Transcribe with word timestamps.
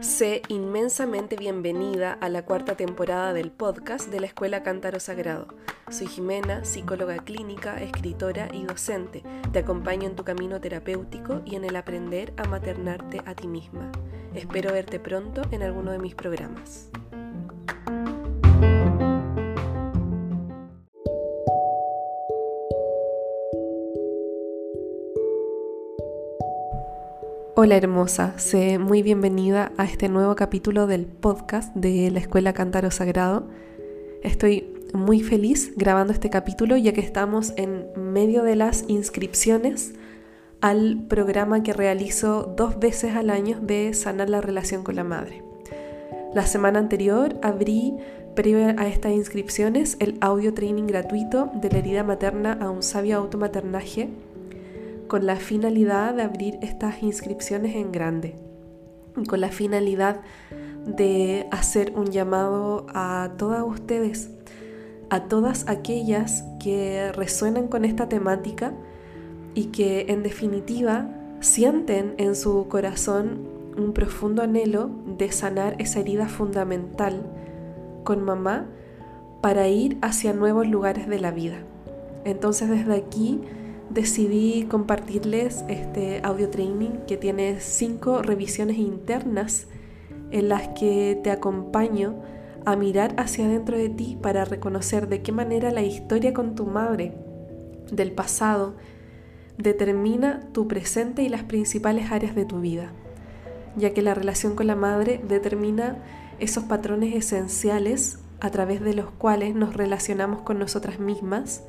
Sé 0.00 0.42
inmensamente 0.48 1.36
bienvenida 1.36 2.12
a 2.12 2.28
la 2.28 2.44
cuarta 2.44 2.74
temporada 2.74 3.32
del 3.32 3.50
podcast 3.50 4.10
de 4.10 4.20
la 4.20 4.26
Escuela 4.26 4.62
Cántaro 4.62 5.00
Sagrado. 5.00 5.48
Soy 5.90 6.08
Jimena, 6.08 6.64
psicóloga 6.66 7.16
clínica, 7.18 7.80
escritora 7.82 8.48
y 8.52 8.64
docente. 8.64 9.22
Te 9.50 9.60
acompaño 9.60 10.08
en 10.08 10.16
tu 10.16 10.24
camino 10.24 10.60
terapéutico 10.60 11.40
y 11.46 11.56
en 11.56 11.64
el 11.64 11.76
aprender 11.76 12.34
a 12.36 12.44
maternarte 12.44 13.22
a 13.24 13.34
ti 13.34 13.48
misma. 13.48 13.90
Espero 14.34 14.72
verte 14.74 15.00
pronto 15.00 15.40
en 15.50 15.62
alguno 15.62 15.90
de 15.92 15.98
mis 15.98 16.14
programas. 16.14 16.90
Hola 27.62 27.76
hermosa, 27.76 28.38
sé 28.38 28.78
muy 28.78 29.02
bienvenida 29.02 29.70
a 29.76 29.84
este 29.84 30.08
nuevo 30.08 30.34
capítulo 30.34 30.86
del 30.86 31.04
podcast 31.04 31.74
de 31.74 32.10
la 32.10 32.18
Escuela 32.18 32.54
Cántaro 32.54 32.90
Sagrado. 32.90 33.48
Estoy 34.22 34.72
muy 34.94 35.20
feliz 35.20 35.74
grabando 35.76 36.14
este 36.14 36.30
capítulo 36.30 36.78
ya 36.78 36.94
que 36.94 37.02
estamos 37.02 37.52
en 37.58 37.84
medio 37.98 38.44
de 38.44 38.56
las 38.56 38.86
inscripciones 38.88 39.92
al 40.62 41.04
programa 41.06 41.62
que 41.62 41.74
realizo 41.74 42.54
dos 42.56 42.78
veces 42.78 43.14
al 43.14 43.28
año 43.28 43.60
de 43.60 43.92
sanar 43.92 44.30
la 44.30 44.40
relación 44.40 44.82
con 44.82 44.96
la 44.96 45.04
madre. 45.04 45.42
La 46.32 46.46
semana 46.46 46.78
anterior 46.78 47.36
abrí, 47.42 47.92
previo 48.34 48.68
a 48.78 48.88
estas 48.88 49.12
inscripciones, 49.12 49.98
el 50.00 50.16
audio 50.22 50.54
training 50.54 50.86
gratuito 50.86 51.50
de 51.52 51.68
la 51.70 51.76
herida 51.76 52.04
materna 52.04 52.54
a 52.58 52.70
un 52.70 52.82
sabio 52.82 53.18
automaternaje 53.18 54.08
con 55.10 55.26
la 55.26 55.34
finalidad 55.34 56.14
de 56.14 56.22
abrir 56.22 56.58
estas 56.62 57.02
inscripciones 57.02 57.74
en 57.74 57.90
grande, 57.90 58.36
con 59.28 59.40
la 59.40 59.48
finalidad 59.48 60.20
de 60.86 61.48
hacer 61.50 61.92
un 61.96 62.12
llamado 62.12 62.86
a 62.94 63.32
todas 63.36 63.64
ustedes, 63.66 64.30
a 65.10 65.24
todas 65.24 65.68
aquellas 65.68 66.44
que 66.62 67.10
resuenan 67.10 67.66
con 67.66 67.84
esta 67.84 68.08
temática 68.08 68.72
y 69.54 69.66
que 69.72 70.06
en 70.10 70.22
definitiva 70.22 71.10
sienten 71.40 72.14
en 72.18 72.36
su 72.36 72.68
corazón 72.68 73.48
un 73.76 73.92
profundo 73.92 74.42
anhelo 74.42 74.92
de 75.18 75.32
sanar 75.32 75.74
esa 75.80 75.98
herida 75.98 76.28
fundamental 76.28 77.26
con 78.04 78.22
mamá 78.22 78.68
para 79.40 79.66
ir 79.66 79.98
hacia 80.02 80.34
nuevos 80.34 80.68
lugares 80.68 81.08
de 81.08 81.18
la 81.18 81.32
vida. 81.32 81.56
Entonces 82.24 82.70
desde 82.70 82.94
aquí 82.94 83.40
decidí 83.90 84.66
compartirles 84.70 85.64
este 85.68 86.20
audio 86.22 86.48
training 86.48 87.04
que 87.06 87.16
tiene 87.16 87.60
cinco 87.60 88.22
revisiones 88.22 88.78
internas 88.78 89.66
en 90.30 90.48
las 90.48 90.68
que 90.68 91.18
te 91.22 91.30
acompaño 91.30 92.14
a 92.64 92.76
mirar 92.76 93.14
hacia 93.16 93.46
adentro 93.46 93.76
de 93.76 93.88
ti 93.88 94.16
para 94.22 94.44
reconocer 94.44 95.08
de 95.08 95.22
qué 95.22 95.32
manera 95.32 95.70
la 95.72 95.82
historia 95.82 96.32
con 96.32 96.54
tu 96.54 96.66
madre 96.66 97.14
del 97.90 98.12
pasado 98.12 98.76
determina 99.58 100.48
tu 100.52 100.68
presente 100.68 101.22
y 101.22 101.28
las 101.28 101.42
principales 101.42 102.12
áreas 102.12 102.34
de 102.34 102.44
tu 102.44 102.60
vida, 102.60 102.92
ya 103.76 103.92
que 103.92 104.02
la 104.02 104.14
relación 104.14 104.54
con 104.54 104.68
la 104.68 104.76
madre 104.76 105.20
determina 105.26 105.98
esos 106.38 106.64
patrones 106.64 107.14
esenciales 107.14 108.20
a 108.40 108.50
través 108.50 108.80
de 108.80 108.94
los 108.94 109.10
cuales 109.10 109.54
nos 109.54 109.74
relacionamos 109.74 110.42
con 110.42 110.58
nosotras 110.58 110.98
mismas 110.98 111.64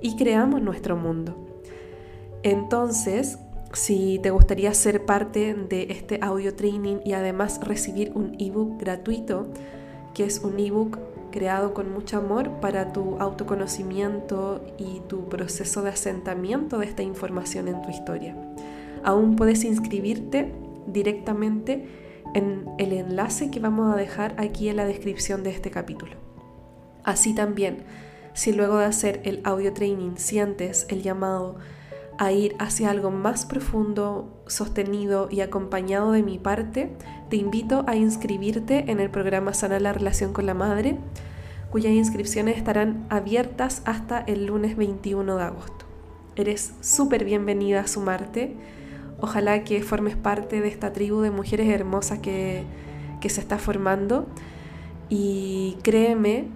y 0.00 0.16
creamos 0.16 0.62
nuestro 0.62 0.96
mundo. 0.96 1.47
Entonces, 2.42 3.38
si 3.72 4.18
te 4.22 4.30
gustaría 4.30 4.72
ser 4.74 5.04
parte 5.04 5.54
de 5.54 5.88
este 5.90 6.18
audio 6.22 6.54
training 6.54 6.98
y 7.04 7.12
además 7.12 7.60
recibir 7.62 8.12
un 8.14 8.36
ebook 8.38 8.80
gratuito, 8.80 9.48
que 10.14 10.24
es 10.24 10.40
un 10.40 10.58
ebook 10.58 10.98
creado 11.30 11.74
con 11.74 11.92
mucho 11.92 12.18
amor 12.18 12.60
para 12.60 12.92
tu 12.92 13.18
autoconocimiento 13.18 14.64
y 14.78 15.00
tu 15.08 15.28
proceso 15.28 15.82
de 15.82 15.90
asentamiento 15.90 16.78
de 16.78 16.86
esta 16.86 17.02
información 17.02 17.68
en 17.68 17.82
tu 17.82 17.90
historia. 17.90 18.34
Aún 19.04 19.36
puedes 19.36 19.64
inscribirte 19.64 20.52
directamente 20.86 21.86
en 22.34 22.66
el 22.78 22.92
enlace 22.92 23.50
que 23.50 23.60
vamos 23.60 23.92
a 23.92 23.96
dejar 23.96 24.34
aquí 24.38 24.68
en 24.68 24.76
la 24.76 24.86
descripción 24.86 25.42
de 25.42 25.50
este 25.50 25.70
capítulo. 25.70 26.16
Así 27.04 27.34
también, 27.34 27.84
si 28.32 28.52
luego 28.52 28.78
de 28.78 28.86
hacer 28.86 29.20
el 29.24 29.40
audio 29.44 29.72
training 29.72 30.16
sientes 30.16 30.86
el 30.88 31.02
llamado 31.02 31.56
a 32.18 32.32
ir 32.32 32.56
hacia 32.58 32.90
algo 32.90 33.10
más 33.10 33.46
profundo, 33.46 34.42
sostenido 34.46 35.28
y 35.30 35.40
acompañado 35.40 36.12
de 36.12 36.22
mi 36.22 36.38
parte, 36.38 36.90
te 37.30 37.36
invito 37.36 37.84
a 37.86 37.94
inscribirte 37.94 38.90
en 38.90 39.00
el 39.00 39.08
programa 39.08 39.54
Sana 39.54 39.78
la 39.78 39.92
Relación 39.92 40.32
con 40.32 40.44
la 40.44 40.54
Madre, 40.54 40.98
cuyas 41.70 41.92
inscripciones 41.92 42.56
estarán 42.56 43.06
abiertas 43.08 43.82
hasta 43.84 44.18
el 44.20 44.46
lunes 44.46 44.76
21 44.76 45.36
de 45.36 45.42
agosto. 45.42 45.84
Eres 46.34 46.72
súper 46.80 47.24
bienvenida 47.24 47.80
a 47.80 47.86
sumarte. 47.86 48.56
Ojalá 49.20 49.64
que 49.64 49.82
formes 49.82 50.16
parte 50.16 50.60
de 50.60 50.68
esta 50.68 50.92
tribu 50.92 51.20
de 51.20 51.30
mujeres 51.30 51.68
hermosas 51.68 52.20
que, 52.20 52.64
que 53.20 53.28
se 53.28 53.40
está 53.40 53.58
formando. 53.58 54.26
Y 55.08 55.78
créeme 55.82 56.46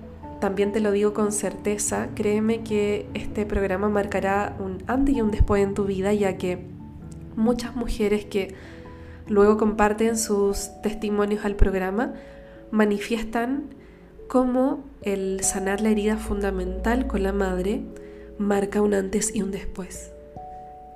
también 0.43 0.73
te 0.73 0.81
lo 0.81 0.91
digo 0.91 1.15
con 1.15 1.31
certeza, 1.31 2.09
créeme 2.17 2.65
que 2.65 3.07
este 3.15 3.47
programa 3.47 3.89
marcará 3.89 4.57
un 4.59 4.83
antes 4.89 5.15
y 5.15 5.21
un 5.21 5.31
después 5.31 5.63
en 5.63 5.73
tu 5.73 5.85
vida, 5.85 6.13
ya 6.15 6.37
que 6.37 6.67
muchas 7.37 7.77
mujeres 7.77 8.25
que 8.25 8.57
luego 9.29 9.57
comparten 9.57 10.19
sus 10.19 10.71
testimonios 10.83 11.45
al 11.45 11.55
programa 11.55 12.15
manifiestan 12.73 13.67
cómo 14.27 14.83
el 15.03 15.45
sanar 15.45 15.81
la 15.81 15.91
herida 15.91 16.17
fundamental 16.17 17.07
con 17.07 17.23
la 17.23 17.33
madre 17.33 17.83
marca 18.37 18.83
un 18.83 18.95
antes 18.95 19.33
y 19.33 19.43
un 19.43 19.53
después. 19.53 20.11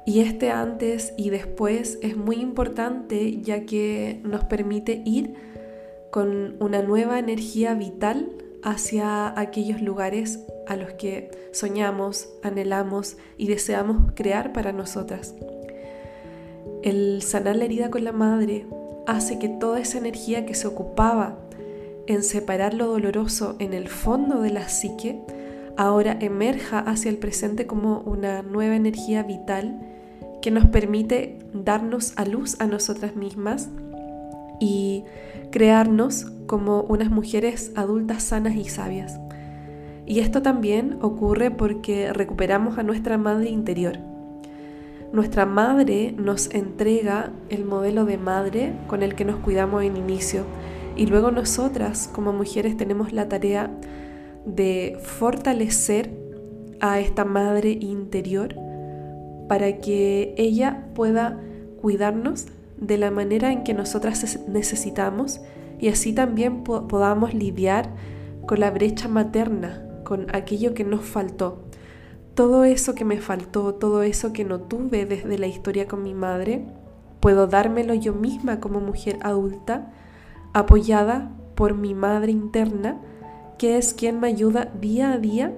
Y 0.07 0.23
este 0.23 0.51
antes 0.51 1.15
y 1.17 1.31
después 1.31 2.01
es 2.03 2.17
muy 2.17 2.41
importante 2.41 3.41
ya 3.43 3.65
que 3.65 4.21
nos 4.25 4.43
permite 4.43 5.03
ir 5.05 5.35
con 6.11 6.57
una 6.59 6.83
nueva 6.83 7.21
energía 7.21 7.75
vital 7.75 8.33
hacia 8.67 9.39
aquellos 9.39 9.81
lugares 9.81 10.41
a 10.67 10.75
los 10.75 10.93
que 10.95 11.31
soñamos, 11.53 12.29
anhelamos 12.43 13.17
y 13.39 13.47
deseamos 13.47 14.11
crear 14.17 14.53
para 14.53 14.73
nosotras. 14.73 15.37
El 16.83 17.23
sanar 17.23 17.55
la 17.55 17.65
herida 17.65 17.91
con 17.91 18.03
la 18.03 18.11
madre 18.11 18.67
hace 19.07 19.39
que 19.39 19.49
toda 19.49 19.79
esa 19.79 19.99
energía 19.99 20.47
que 20.47 20.57
se 20.57 20.67
ocupaba 20.67 21.39
en 22.09 22.25
separar 22.25 22.75
lo 22.75 22.89
doloroso 22.89 23.55
en 23.61 23.73
el 23.73 23.87
fondo 23.87 24.41
de 24.41 24.51
la 24.51 24.69
psique, 24.69 25.21
ahora 25.77 26.19
emerja 26.21 26.81
hacia 26.81 27.09
el 27.09 27.19
presente 27.19 27.69
como 27.69 28.01
una 28.01 28.43
nueva 28.43 28.75
energía 28.75 29.23
vital 29.23 29.81
que 30.43 30.51
nos 30.51 30.67
permite 30.67 31.39
darnos 31.53 32.15
a 32.17 32.25
luz 32.25 32.61
a 32.61 32.67
nosotras 32.67 33.15
mismas 33.15 33.69
y 34.59 35.05
crearnos 35.51 36.27
como 36.47 36.83
unas 36.83 37.11
mujeres 37.11 37.73
adultas 37.77 38.23
sanas 38.23 38.55
y 38.55 38.65
sabias. 38.65 39.19
Y 40.07 40.21
esto 40.21 40.43
también 40.43 40.99
ocurre 41.03 41.51
porque 41.51 42.13
recuperamos 42.13 42.79
a 42.79 42.83
nuestra 42.83 43.19
madre 43.19 43.51
interior. 43.51 43.99
Nuestra 45.13 45.47
madre 45.47 46.15
nos 46.17 46.53
entrega 46.55 47.33
el 47.49 47.65
modelo 47.65 48.05
de 48.05 48.19
madre 48.19 48.73
con 48.87 49.03
el 49.03 49.15
que 49.15 49.25
nos 49.25 49.37
cuidamos 49.37 49.83
en 49.83 49.97
inicio 49.97 50.45
y 50.97 51.07
luego 51.07 51.31
nosotras 51.31 52.09
como 52.13 52.33
mujeres 52.33 52.77
tenemos 52.77 53.13
la 53.13 53.29
tarea 53.29 53.71
de 54.45 54.99
fortalecer 55.03 56.11
a 56.81 57.01
esta 57.01 57.25
madre 57.25 57.71
interior 57.71 58.55
para 59.49 59.79
que 59.79 60.35
ella 60.37 60.87
pueda 60.95 61.41
cuidarnos 61.81 62.47
de 62.77 62.99
la 62.99 63.11
manera 63.11 63.53
en 63.53 63.65
que 63.65 63.75
nosotras 63.75 64.39
necesitamos 64.49 65.41
y 65.79 65.89
así 65.89 66.13
también 66.13 66.63
podamos 66.65 67.35
lidiar 67.35 67.91
con 68.47 68.61
la 68.61 68.71
brecha 68.71 69.09
materna, 69.09 69.83
con 70.05 70.35
aquello 70.35 70.75
que 70.75 70.85
nos 70.85 71.05
faltó. 71.05 71.65
Todo 72.35 72.65
eso 72.65 72.95
que 72.95 73.05
me 73.05 73.21
faltó, 73.21 73.75
todo 73.75 74.03
eso 74.03 74.33
que 74.33 74.45
no 74.45 74.61
tuve 74.61 75.07
desde 75.07 75.39
la 75.39 75.47
historia 75.47 75.89
con 75.89 76.03
mi 76.03 76.15
madre, 76.15 76.65
puedo 77.21 77.47
dármelo 77.47 77.95
yo 77.95 78.13
misma 78.13 78.61
como 78.61 78.81
mujer 78.81 79.19
adulta, 79.23 79.93
apoyada 80.53 81.33
por 81.55 81.75
mi 81.75 81.95
madre 81.95 82.33
interna, 82.33 83.01
que 83.59 83.79
es 83.79 83.95
quien 83.95 84.21
me 84.21 84.29
ayuda 84.29 84.71
día 84.81 85.13
a 85.13 85.19
día 85.19 85.53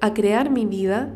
a 0.00 0.14
crear 0.14 0.50
mi 0.50 0.66
vida, 0.66 1.10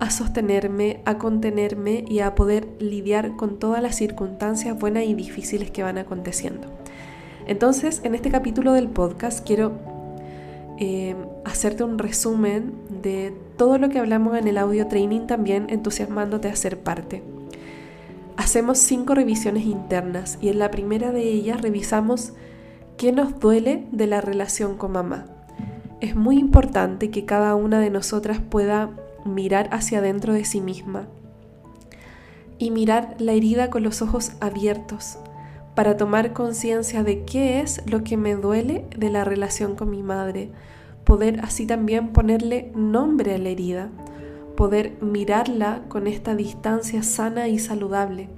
a 0.00 0.10
sostenerme, 0.10 1.02
a 1.04 1.18
contenerme 1.18 2.04
y 2.08 2.20
a 2.20 2.34
poder 2.34 2.66
lidiar 2.80 3.36
con 3.36 3.58
todas 3.58 3.82
las 3.82 3.96
circunstancias 3.96 4.78
buenas 4.78 5.04
y 5.04 5.14
difíciles 5.14 5.70
que 5.70 5.82
van 5.82 5.98
aconteciendo. 5.98 6.68
Entonces, 7.46 8.00
en 8.02 8.14
este 8.14 8.30
capítulo 8.30 8.72
del 8.72 8.88
podcast 8.88 9.46
quiero 9.46 9.72
eh, 10.78 11.14
hacerte 11.44 11.84
un 11.84 11.98
resumen 11.98 12.72
de 13.02 13.34
todo 13.58 13.76
lo 13.76 13.90
que 13.90 13.98
hablamos 13.98 14.38
en 14.38 14.48
el 14.48 14.56
audio 14.56 14.88
training 14.88 15.26
también 15.26 15.66
entusiasmándote 15.68 16.48
a 16.48 16.56
ser 16.56 16.78
parte. 16.78 17.22
Hacemos 18.38 18.78
cinco 18.78 19.14
revisiones 19.14 19.66
internas 19.66 20.38
y 20.40 20.48
en 20.48 20.58
la 20.58 20.70
primera 20.70 21.12
de 21.12 21.24
ellas 21.24 21.60
revisamos 21.60 22.32
qué 22.96 23.12
nos 23.12 23.38
duele 23.38 23.86
de 23.92 24.06
la 24.06 24.22
relación 24.22 24.78
con 24.78 24.92
mamá. 24.92 25.26
Es 26.00 26.16
muy 26.16 26.38
importante 26.38 27.10
que 27.10 27.26
cada 27.26 27.54
una 27.54 27.80
de 27.80 27.90
nosotras 27.90 28.40
pueda 28.40 28.90
mirar 29.24 29.68
hacia 29.72 29.98
adentro 29.98 30.32
de 30.32 30.44
sí 30.44 30.60
misma 30.60 31.08
y 32.58 32.70
mirar 32.70 33.16
la 33.18 33.32
herida 33.32 33.70
con 33.70 33.82
los 33.82 34.02
ojos 34.02 34.32
abiertos 34.40 35.18
para 35.74 35.96
tomar 35.96 36.32
conciencia 36.32 37.02
de 37.02 37.24
qué 37.24 37.60
es 37.60 37.82
lo 37.90 38.04
que 38.04 38.16
me 38.16 38.34
duele 38.34 38.86
de 38.96 39.08
la 39.08 39.24
relación 39.24 39.76
con 39.76 39.90
mi 39.90 40.02
madre, 40.02 40.50
poder 41.04 41.40
así 41.40 41.66
también 41.66 42.08
ponerle 42.12 42.70
nombre 42.74 43.34
a 43.34 43.38
la 43.38 43.48
herida, 43.48 43.88
poder 44.56 44.98
mirarla 45.00 45.82
con 45.88 46.06
esta 46.06 46.34
distancia 46.34 47.02
sana 47.02 47.48
y 47.48 47.58
saludable, 47.58 48.28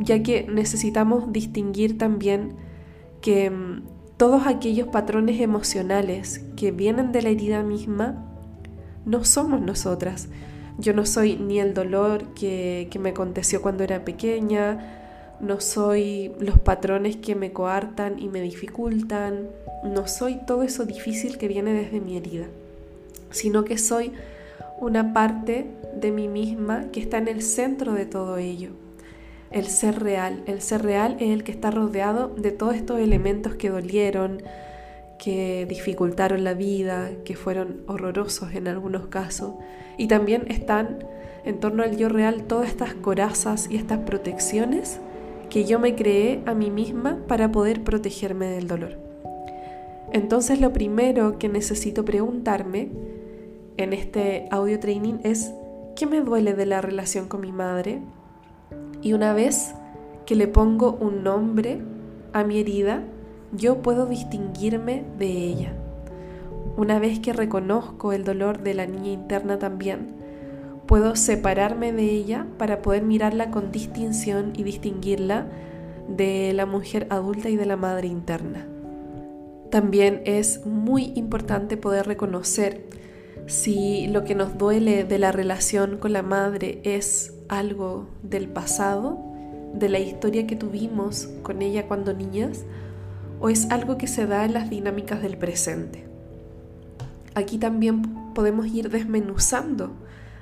ya 0.00 0.22
que 0.22 0.46
necesitamos 0.50 1.32
distinguir 1.32 1.96
también 1.96 2.56
que 3.20 3.50
mm, 3.50 3.82
todos 4.16 4.46
aquellos 4.46 4.88
patrones 4.88 5.40
emocionales 5.40 6.44
que 6.56 6.72
vienen 6.72 7.12
de 7.12 7.22
la 7.22 7.28
herida 7.28 7.62
misma 7.62 8.31
no 9.04 9.24
somos 9.24 9.60
nosotras. 9.60 10.28
Yo 10.78 10.92
no 10.94 11.06
soy 11.06 11.36
ni 11.36 11.60
el 11.60 11.74
dolor 11.74 12.34
que, 12.34 12.88
que 12.90 12.98
me 12.98 13.10
aconteció 13.10 13.60
cuando 13.62 13.84
era 13.84 14.04
pequeña, 14.04 15.00
no 15.40 15.60
soy 15.60 16.32
los 16.38 16.58
patrones 16.60 17.16
que 17.16 17.34
me 17.34 17.52
coartan 17.52 18.18
y 18.18 18.28
me 18.28 18.40
dificultan, 18.40 19.48
no 19.84 20.06
soy 20.06 20.38
todo 20.46 20.62
eso 20.62 20.84
difícil 20.84 21.36
que 21.36 21.48
viene 21.48 21.72
desde 21.72 22.00
mi 22.00 22.16
herida, 22.16 22.46
sino 23.30 23.64
que 23.64 23.76
soy 23.76 24.12
una 24.80 25.12
parte 25.12 25.66
de 25.96 26.10
mí 26.10 26.28
misma 26.28 26.86
que 26.92 27.00
está 27.00 27.18
en 27.18 27.28
el 27.28 27.42
centro 27.42 27.92
de 27.92 28.06
todo 28.06 28.38
ello. 28.38 28.70
El 29.50 29.66
ser 29.66 30.02
real. 30.02 30.42
El 30.46 30.62
ser 30.62 30.82
real 30.82 31.16
es 31.20 31.30
el 31.30 31.44
que 31.44 31.52
está 31.52 31.70
rodeado 31.70 32.28
de 32.28 32.52
todos 32.52 32.74
estos 32.74 32.98
elementos 33.00 33.54
que 33.54 33.68
dolieron, 33.68 34.42
que 35.22 35.66
dificultaron 35.68 36.42
la 36.42 36.52
vida, 36.52 37.10
que 37.24 37.36
fueron 37.36 37.82
horrorosos 37.86 38.56
en 38.56 38.66
algunos 38.66 39.06
casos. 39.06 39.52
Y 39.96 40.08
también 40.08 40.46
están 40.48 41.04
en 41.44 41.60
torno 41.60 41.84
al 41.84 41.96
yo 41.96 42.08
real 42.08 42.42
todas 42.48 42.68
estas 42.68 42.94
corazas 42.94 43.68
y 43.70 43.76
estas 43.76 44.00
protecciones 44.00 44.98
que 45.48 45.64
yo 45.64 45.78
me 45.78 45.94
creé 45.94 46.42
a 46.44 46.54
mí 46.54 46.72
misma 46.72 47.18
para 47.28 47.52
poder 47.52 47.84
protegerme 47.84 48.46
del 48.46 48.66
dolor. 48.66 48.98
Entonces 50.12 50.60
lo 50.60 50.72
primero 50.72 51.38
que 51.38 51.48
necesito 51.48 52.04
preguntarme 52.04 52.88
en 53.76 53.92
este 53.92 54.48
audio 54.50 54.80
training 54.80 55.20
es, 55.22 55.52
¿qué 55.94 56.04
me 56.04 56.20
duele 56.20 56.54
de 56.54 56.66
la 56.66 56.80
relación 56.80 57.28
con 57.28 57.42
mi 57.42 57.52
madre? 57.52 58.00
Y 59.02 59.12
una 59.12 59.34
vez 59.34 59.72
que 60.26 60.34
le 60.34 60.48
pongo 60.48 60.98
un 61.00 61.22
nombre 61.22 61.80
a 62.32 62.42
mi 62.42 62.58
herida, 62.58 63.04
yo 63.52 63.82
puedo 63.82 64.06
distinguirme 64.06 65.04
de 65.18 65.26
ella. 65.28 65.72
Una 66.76 66.98
vez 66.98 67.20
que 67.20 67.32
reconozco 67.32 68.12
el 68.12 68.24
dolor 68.24 68.62
de 68.62 68.74
la 68.74 68.86
niña 68.86 69.12
interna 69.12 69.58
también, 69.58 70.14
puedo 70.86 71.16
separarme 71.16 71.92
de 71.92 72.10
ella 72.10 72.46
para 72.58 72.82
poder 72.82 73.02
mirarla 73.02 73.50
con 73.50 73.70
distinción 73.70 74.52
y 74.56 74.62
distinguirla 74.62 75.46
de 76.08 76.52
la 76.54 76.66
mujer 76.66 77.06
adulta 77.10 77.48
y 77.48 77.56
de 77.56 77.66
la 77.66 77.76
madre 77.76 78.08
interna. 78.08 78.66
También 79.70 80.22
es 80.24 80.66
muy 80.66 81.12
importante 81.14 81.76
poder 81.76 82.06
reconocer 82.06 82.84
si 83.46 84.06
lo 84.08 84.24
que 84.24 84.34
nos 84.34 84.58
duele 84.58 85.04
de 85.04 85.18
la 85.18 85.32
relación 85.32 85.98
con 85.98 86.12
la 86.12 86.22
madre 86.22 86.80
es 86.84 87.34
algo 87.48 88.06
del 88.22 88.48
pasado, 88.48 89.18
de 89.74 89.88
la 89.88 89.98
historia 89.98 90.46
que 90.46 90.56
tuvimos 90.56 91.28
con 91.42 91.62
ella 91.62 91.88
cuando 91.88 92.12
niñas, 92.12 92.64
o 93.42 93.50
es 93.50 93.70
algo 93.70 93.98
que 93.98 94.06
se 94.06 94.26
da 94.26 94.46
en 94.46 94.54
las 94.54 94.70
dinámicas 94.70 95.20
del 95.20 95.36
presente. 95.36 96.06
Aquí 97.34 97.58
también 97.58 98.32
podemos 98.32 98.66
ir 98.68 98.88
desmenuzando 98.88 99.92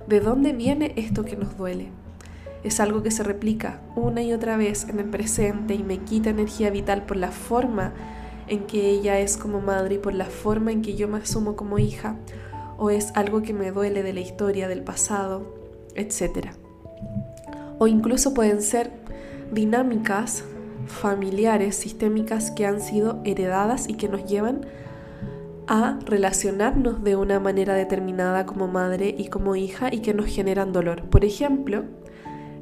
¿De 0.06 0.18
dónde 0.18 0.52
viene 0.52 0.92
esto 0.96 1.24
que 1.24 1.36
nos 1.36 1.56
duele? 1.56 1.88
Es 2.64 2.80
algo 2.80 3.02
que 3.02 3.10
se 3.10 3.22
replica 3.22 3.80
una 3.96 4.22
y 4.22 4.32
otra 4.32 4.56
vez 4.56 4.88
en 4.88 4.98
el 4.98 5.06
presente 5.06 5.74
y 5.74 5.84
me 5.84 5.98
quita 5.98 6.30
energía 6.30 6.70
vital 6.70 7.06
por 7.06 7.16
la 7.16 7.30
forma 7.30 7.92
en 8.48 8.66
que 8.66 8.88
ella 8.90 9.20
es 9.20 9.36
como 9.36 9.60
madre 9.60 9.96
y 9.96 9.98
por 9.98 10.14
la 10.14 10.24
forma 10.24 10.72
en 10.72 10.82
que 10.82 10.96
yo 10.96 11.06
me 11.06 11.18
asumo 11.18 11.54
como 11.54 11.78
hija, 11.78 12.16
o 12.76 12.90
es 12.90 13.12
algo 13.14 13.42
que 13.42 13.52
me 13.52 13.70
duele 13.70 14.02
de 14.02 14.12
la 14.12 14.20
historia, 14.20 14.66
del 14.66 14.82
pasado, 14.82 15.54
etc. 15.94 16.48
O 17.78 17.86
incluso 17.86 18.34
pueden 18.34 18.62
ser 18.62 18.90
dinámicas 19.52 20.42
familiares, 20.86 21.76
sistémicas 21.76 22.50
que 22.50 22.66
han 22.66 22.80
sido 22.80 23.20
heredadas 23.24 23.88
y 23.88 23.94
que 23.94 24.08
nos 24.08 24.24
llevan 24.24 24.66
a 25.66 25.98
relacionarnos 26.04 27.04
de 27.04 27.16
una 27.16 27.38
manera 27.38 27.74
determinada 27.74 28.44
como 28.44 28.66
madre 28.66 29.14
y 29.16 29.28
como 29.28 29.54
hija 29.54 29.92
y 29.92 30.00
que 30.00 30.14
nos 30.14 30.26
generan 30.26 30.72
dolor. 30.72 31.08
Por 31.10 31.24
ejemplo, 31.24 31.84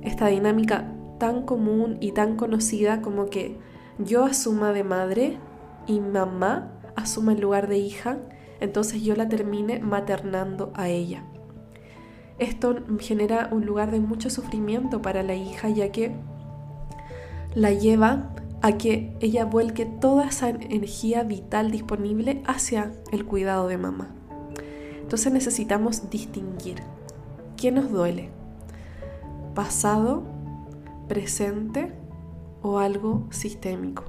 esta 0.03 0.27
dinámica 0.27 0.93
tan 1.19 1.43
común 1.43 1.97
y 2.01 2.13
tan 2.13 2.37
conocida 2.37 3.01
como 3.01 3.27
que 3.27 3.57
yo 3.99 4.25
asuma 4.25 4.73
de 4.73 4.85
madre 4.85 5.39
y 5.87 6.01
mamá 6.01 6.71
asuma 6.97 7.33
el 7.33 7.41
lugar 7.41 7.69
de 7.69 7.79
hija, 7.79 8.19
entonces 8.61 9.03
yo 9.03 9.17
la 9.17 9.29
termine 9.29 9.81
maternando 9.81 10.73
a 10.75 10.89
ella. 10.89 11.25
Esto 12.39 12.77
genera 13.01 13.49
un 13.51 13.67
lugar 13.67 13.91
de 13.91 14.01
mucho 14.01 14.31
sufrimiento 14.31 15.03
para 15.03 15.23
la 15.23 15.35
hija 15.35 15.69
ya 15.71 15.91
que 15.91 16.15
la 17.59 17.73
lleva 17.73 18.31
a 18.63 18.79
que 18.79 19.13
ella 19.19 19.45
vuelque 19.45 19.85
toda 19.85 20.29
esa 20.29 20.49
energía 20.49 21.25
vital 21.25 21.73
disponible 21.73 22.41
hacia 22.47 22.93
el 23.11 23.25
cuidado 23.25 23.67
de 23.67 23.77
mamá. 23.77 24.15
Entonces 25.01 25.33
necesitamos 25.33 26.09
distinguir 26.09 26.77
qué 27.57 27.73
nos 27.73 27.91
duele, 27.91 28.31
pasado, 29.57 30.23
presente 31.09 31.93
o 32.63 32.79
algo 32.79 33.27
sistémico. 33.31 34.05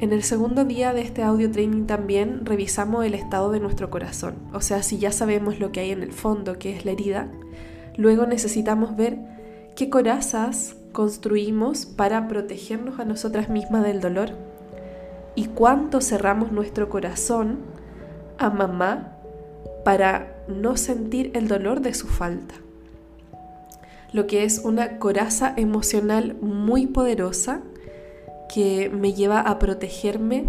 En 0.00 0.12
el 0.12 0.24
segundo 0.24 0.64
día 0.64 0.92
de 0.92 1.02
este 1.02 1.22
audio 1.22 1.52
training 1.52 1.84
también 1.84 2.46
revisamos 2.46 3.04
el 3.04 3.14
estado 3.14 3.52
de 3.52 3.60
nuestro 3.60 3.90
corazón, 3.90 4.34
o 4.52 4.60
sea, 4.60 4.82
si 4.82 4.98
ya 4.98 5.12
sabemos 5.12 5.60
lo 5.60 5.70
que 5.70 5.80
hay 5.80 5.92
en 5.92 6.02
el 6.02 6.12
fondo, 6.12 6.58
que 6.58 6.74
es 6.74 6.84
la 6.84 6.90
herida, 6.90 7.30
luego 7.96 8.26
necesitamos 8.26 8.96
ver 8.96 9.20
qué 9.76 9.88
corazas 9.88 10.74
construimos 10.92 11.86
para 11.86 12.28
protegernos 12.28 12.98
a 12.98 13.04
nosotras 13.04 13.48
mismas 13.48 13.84
del 13.84 14.00
dolor 14.00 14.30
y 15.34 15.46
cuánto 15.46 16.00
cerramos 16.00 16.52
nuestro 16.52 16.88
corazón 16.88 17.58
a 18.38 18.50
mamá 18.50 19.16
para 19.84 20.34
no 20.48 20.76
sentir 20.76 21.30
el 21.34 21.48
dolor 21.48 21.80
de 21.80 21.94
su 21.94 22.06
falta. 22.06 22.54
Lo 24.12 24.26
que 24.26 24.44
es 24.44 24.60
una 24.64 24.98
coraza 24.98 25.54
emocional 25.56 26.36
muy 26.40 26.86
poderosa 26.86 27.62
que 28.52 28.90
me 28.90 29.12
lleva 29.12 29.40
a 29.40 29.58
protegerme 29.58 30.46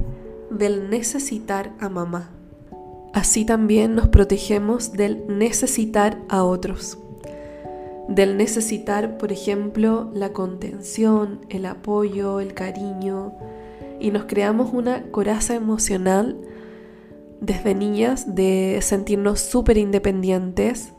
del 0.49 0.89
necesitar 0.89 1.71
a 1.79 1.87
mamá. 1.87 2.29
Así 3.13 3.45
también 3.45 3.93
nos 3.93 4.07
protegemos 4.07 4.93
del 4.93 5.23
necesitar 5.27 6.17
a 6.27 6.43
otros 6.43 6.97
del 8.15 8.35
necesitar, 8.35 9.17
por 9.17 9.31
ejemplo, 9.31 10.11
la 10.13 10.33
contención, 10.33 11.39
el 11.49 11.65
apoyo, 11.65 12.41
el 12.41 12.53
cariño, 12.53 13.33
y 13.99 14.11
nos 14.11 14.25
creamos 14.25 14.73
una 14.73 15.03
coraza 15.11 15.55
emocional 15.55 16.37
desde 17.39 17.73
niñas 17.73 18.35
de 18.35 18.79
sentirnos 18.81 19.39
súper 19.39 19.77
independientes, 19.77 20.93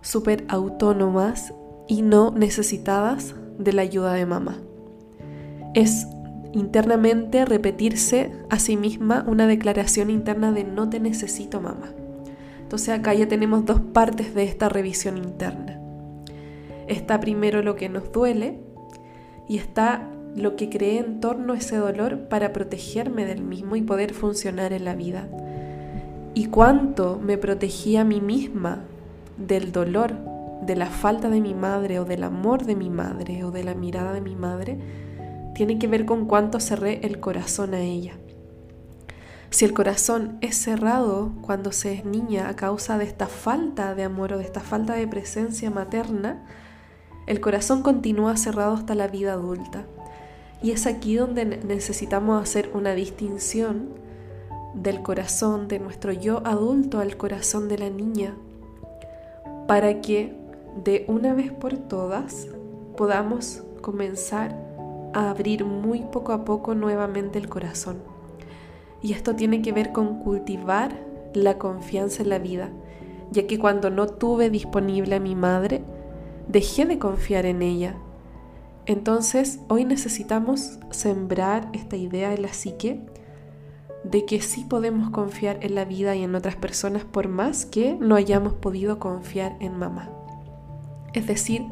súper 0.00 0.44
autónomas 0.48 1.54
y 1.86 2.02
no 2.02 2.32
necesitadas 2.32 3.34
de 3.58 3.72
la 3.72 3.82
ayuda 3.82 4.14
de 4.14 4.26
mamá. 4.26 4.58
Es 5.74 6.06
internamente 6.52 7.44
repetirse 7.44 8.32
a 8.50 8.58
sí 8.58 8.76
misma 8.76 9.24
una 9.28 9.46
declaración 9.46 10.10
interna 10.10 10.50
de 10.50 10.64
no 10.64 10.88
te 10.88 10.98
necesito 10.98 11.60
mamá. 11.60 11.92
Entonces 12.60 12.88
acá 12.88 13.14
ya 13.14 13.28
tenemos 13.28 13.64
dos 13.64 13.80
partes 13.80 14.34
de 14.34 14.44
esta 14.44 14.68
revisión 14.68 15.18
interna. 15.18 15.83
Está 16.88 17.20
primero 17.20 17.62
lo 17.62 17.76
que 17.76 17.88
nos 17.88 18.12
duele 18.12 18.58
y 19.48 19.58
está 19.58 20.10
lo 20.34 20.56
que 20.56 20.68
creé 20.68 20.98
en 20.98 21.20
torno 21.20 21.52
a 21.52 21.58
ese 21.58 21.76
dolor 21.76 22.28
para 22.28 22.52
protegerme 22.52 23.24
del 23.24 23.42
mismo 23.42 23.76
y 23.76 23.82
poder 23.82 24.14
funcionar 24.14 24.72
en 24.72 24.84
la 24.84 24.94
vida. 24.94 25.28
Y 26.34 26.46
cuánto 26.46 27.20
me 27.22 27.38
protegí 27.38 27.96
a 27.96 28.04
mí 28.04 28.20
misma 28.20 28.84
del 29.38 29.70
dolor, 29.72 30.12
de 30.62 30.76
la 30.76 30.86
falta 30.86 31.28
de 31.28 31.40
mi 31.40 31.54
madre 31.54 32.00
o 32.00 32.04
del 32.04 32.24
amor 32.24 32.64
de 32.64 32.74
mi 32.74 32.90
madre 32.90 33.44
o 33.44 33.50
de 33.50 33.64
la 33.64 33.74
mirada 33.74 34.12
de 34.12 34.20
mi 34.20 34.34
madre, 34.34 34.78
tiene 35.54 35.78
que 35.78 35.86
ver 35.86 36.04
con 36.04 36.26
cuánto 36.26 36.58
cerré 36.58 37.00
el 37.06 37.20
corazón 37.20 37.74
a 37.74 37.80
ella. 37.80 38.14
Si 39.50 39.64
el 39.64 39.72
corazón 39.72 40.38
es 40.40 40.56
cerrado 40.56 41.32
cuando 41.40 41.70
se 41.70 41.92
es 41.92 42.04
niña 42.04 42.48
a 42.48 42.56
causa 42.56 42.98
de 42.98 43.04
esta 43.04 43.28
falta 43.28 43.94
de 43.94 44.02
amor 44.02 44.32
o 44.32 44.38
de 44.38 44.44
esta 44.44 44.58
falta 44.58 44.94
de 44.94 45.06
presencia 45.06 45.70
materna, 45.70 46.44
el 47.26 47.40
corazón 47.40 47.82
continúa 47.82 48.36
cerrado 48.36 48.74
hasta 48.74 48.94
la 48.94 49.08
vida 49.08 49.32
adulta. 49.32 49.84
Y 50.62 50.70
es 50.70 50.86
aquí 50.86 51.16
donde 51.16 51.44
necesitamos 51.44 52.42
hacer 52.42 52.70
una 52.74 52.94
distinción 52.94 53.88
del 54.74 55.02
corazón 55.02 55.68
de 55.68 55.78
nuestro 55.78 56.12
yo 56.12 56.42
adulto 56.44 56.98
al 57.00 57.16
corazón 57.16 57.68
de 57.68 57.78
la 57.78 57.90
niña, 57.90 58.34
para 59.66 60.00
que 60.00 60.34
de 60.82 61.04
una 61.08 61.32
vez 61.32 61.52
por 61.52 61.76
todas 61.76 62.48
podamos 62.96 63.62
comenzar 63.80 64.58
a 65.12 65.30
abrir 65.30 65.64
muy 65.64 66.00
poco 66.00 66.32
a 66.32 66.44
poco 66.44 66.74
nuevamente 66.74 67.38
el 67.38 67.48
corazón. 67.48 67.98
Y 69.00 69.12
esto 69.12 69.36
tiene 69.36 69.62
que 69.62 69.72
ver 69.72 69.92
con 69.92 70.20
cultivar 70.20 70.98
la 71.34 71.58
confianza 71.58 72.22
en 72.22 72.30
la 72.30 72.38
vida, 72.38 72.70
ya 73.30 73.46
que 73.46 73.58
cuando 73.58 73.90
no 73.90 74.06
tuve 74.06 74.50
disponible 74.50 75.16
a 75.16 75.20
mi 75.20 75.34
madre, 75.34 75.84
dejé 76.48 76.84
de 76.84 76.98
confiar 76.98 77.46
en 77.46 77.62
ella. 77.62 77.96
Entonces, 78.86 79.60
hoy 79.68 79.84
necesitamos 79.84 80.78
sembrar 80.90 81.68
esta 81.72 81.96
idea 81.96 82.34
en 82.34 82.42
la 82.42 82.52
psique 82.52 83.00
de 84.04 84.26
que 84.26 84.42
sí 84.42 84.66
podemos 84.68 85.10
confiar 85.10 85.58
en 85.62 85.74
la 85.74 85.86
vida 85.86 86.14
y 86.14 86.22
en 86.22 86.34
otras 86.34 86.56
personas 86.56 87.04
por 87.04 87.28
más 87.28 87.64
que 87.64 87.96
no 87.98 88.16
hayamos 88.16 88.52
podido 88.52 88.98
confiar 88.98 89.56
en 89.60 89.78
mamá. 89.78 90.10
Es 91.14 91.26
decir, 91.26 91.62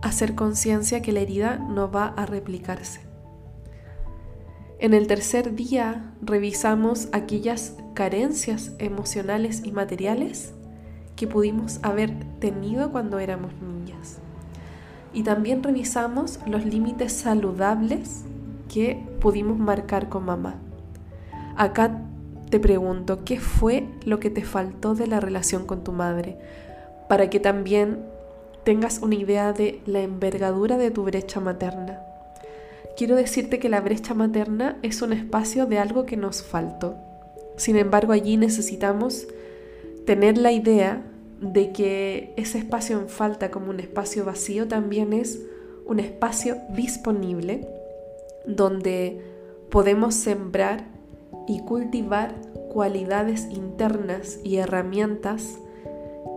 hacer 0.00 0.34
conciencia 0.34 1.02
que 1.02 1.12
la 1.12 1.20
herida 1.20 1.56
no 1.58 1.90
va 1.90 2.06
a 2.06 2.24
replicarse. 2.24 3.00
En 4.78 4.94
el 4.94 5.08
tercer 5.08 5.54
día 5.54 6.14
revisamos 6.22 7.08
aquellas 7.12 7.76
carencias 7.94 8.72
emocionales 8.78 9.62
y 9.64 9.72
materiales 9.72 10.54
que 11.18 11.26
pudimos 11.26 11.80
haber 11.82 12.12
tenido 12.38 12.92
cuando 12.92 13.18
éramos 13.18 13.50
niñas. 13.60 14.18
Y 15.12 15.24
también 15.24 15.64
revisamos 15.64 16.38
los 16.46 16.64
límites 16.64 17.12
saludables 17.12 18.22
que 18.72 19.04
pudimos 19.20 19.58
marcar 19.58 20.08
con 20.08 20.24
mamá. 20.24 20.54
Acá 21.56 22.02
te 22.50 22.60
pregunto, 22.60 23.24
¿qué 23.24 23.40
fue 23.40 23.88
lo 24.04 24.20
que 24.20 24.30
te 24.30 24.44
faltó 24.44 24.94
de 24.94 25.08
la 25.08 25.18
relación 25.18 25.66
con 25.66 25.82
tu 25.82 25.90
madre? 25.90 26.38
Para 27.08 27.28
que 27.28 27.40
también 27.40 28.04
tengas 28.62 29.00
una 29.00 29.16
idea 29.16 29.52
de 29.52 29.80
la 29.86 30.02
envergadura 30.02 30.78
de 30.78 30.92
tu 30.92 31.02
brecha 31.02 31.40
materna. 31.40 31.98
Quiero 32.96 33.16
decirte 33.16 33.58
que 33.58 33.68
la 33.68 33.80
brecha 33.80 34.14
materna 34.14 34.76
es 34.82 35.02
un 35.02 35.12
espacio 35.12 35.66
de 35.66 35.80
algo 35.80 36.06
que 36.06 36.16
nos 36.16 36.44
faltó. 36.44 36.94
Sin 37.56 37.76
embargo, 37.76 38.12
allí 38.12 38.36
necesitamos 38.36 39.26
tener 40.06 40.38
la 40.38 40.52
idea 40.52 41.02
de 41.40 41.72
que 41.72 42.34
ese 42.36 42.58
espacio 42.58 42.98
en 42.98 43.08
falta 43.08 43.50
como 43.50 43.70
un 43.70 43.80
espacio 43.80 44.24
vacío 44.24 44.66
también 44.66 45.12
es 45.12 45.40
un 45.86 46.00
espacio 46.00 46.56
disponible 46.70 47.66
donde 48.46 49.22
podemos 49.70 50.14
sembrar 50.14 50.84
y 51.46 51.60
cultivar 51.60 52.34
cualidades 52.72 53.48
internas 53.50 54.38
y 54.44 54.56
herramientas 54.56 55.58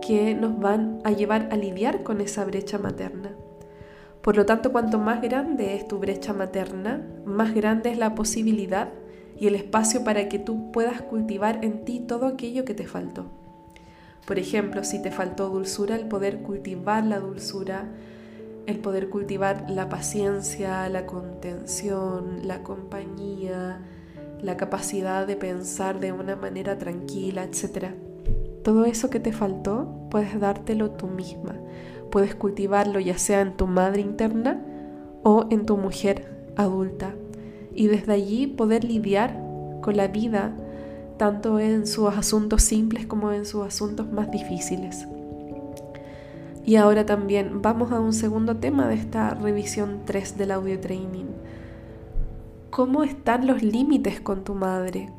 que 0.00 0.34
nos 0.34 0.58
van 0.58 1.00
a 1.04 1.10
llevar 1.10 1.48
a 1.52 1.56
lidiar 1.56 2.02
con 2.02 2.20
esa 2.20 2.44
brecha 2.44 2.78
materna. 2.78 3.32
Por 4.22 4.36
lo 4.36 4.46
tanto, 4.46 4.72
cuanto 4.72 4.98
más 4.98 5.20
grande 5.20 5.74
es 5.74 5.88
tu 5.88 5.98
brecha 5.98 6.32
materna, 6.32 7.04
más 7.24 7.54
grande 7.54 7.90
es 7.90 7.98
la 7.98 8.14
posibilidad 8.14 8.88
y 9.38 9.48
el 9.48 9.54
espacio 9.54 10.04
para 10.04 10.28
que 10.28 10.38
tú 10.38 10.70
puedas 10.70 11.02
cultivar 11.02 11.64
en 11.64 11.84
ti 11.84 12.00
todo 12.00 12.26
aquello 12.26 12.64
que 12.64 12.74
te 12.74 12.86
faltó. 12.86 13.41
Por 14.26 14.38
ejemplo, 14.38 14.84
si 14.84 15.02
te 15.02 15.10
faltó 15.10 15.48
dulzura, 15.48 15.96
el 15.96 16.06
poder 16.06 16.42
cultivar 16.42 17.04
la 17.04 17.18
dulzura, 17.18 17.88
el 18.66 18.78
poder 18.78 19.08
cultivar 19.08 19.68
la 19.68 19.88
paciencia, 19.88 20.88
la 20.88 21.06
contención, 21.06 22.46
la 22.46 22.62
compañía, 22.62 23.80
la 24.40 24.56
capacidad 24.56 25.26
de 25.26 25.36
pensar 25.36 25.98
de 25.98 26.12
una 26.12 26.36
manera 26.36 26.78
tranquila, 26.78 27.42
etc. 27.44 27.86
Todo 28.62 28.84
eso 28.84 29.10
que 29.10 29.20
te 29.20 29.32
faltó, 29.32 30.06
puedes 30.10 30.38
dártelo 30.38 30.92
tú 30.92 31.08
misma. 31.08 31.56
Puedes 32.10 32.34
cultivarlo 32.34 33.00
ya 33.00 33.18
sea 33.18 33.40
en 33.40 33.56
tu 33.56 33.66
madre 33.66 34.02
interna 34.02 34.62
o 35.24 35.46
en 35.50 35.66
tu 35.66 35.76
mujer 35.76 36.52
adulta. 36.56 37.14
Y 37.74 37.86
desde 37.88 38.12
allí 38.12 38.46
poder 38.46 38.84
lidiar 38.84 39.40
con 39.80 39.96
la 39.96 40.08
vida, 40.08 40.54
tanto 41.22 41.60
en 41.60 41.86
sus 41.86 42.12
asuntos 42.12 42.64
simples 42.64 43.06
como 43.06 43.30
en 43.30 43.46
sus 43.46 43.64
asuntos 43.64 44.10
más 44.10 44.28
difíciles. 44.32 45.06
Y 46.64 46.74
ahora 46.74 47.06
también 47.06 47.62
vamos 47.62 47.92
a 47.92 48.00
un 48.00 48.12
segundo 48.12 48.56
tema 48.56 48.88
de 48.88 48.96
esta 48.96 49.30
revisión 49.34 50.00
3 50.04 50.36
del 50.36 50.50
audio 50.50 50.80
training 50.80 51.26
cómo 52.70 53.04
están 53.04 53.46
los 53.46 53.62
límites 53.62 54.20
con 54.20 54.42
tu 54.42 54.54
madre. 54.54 55.10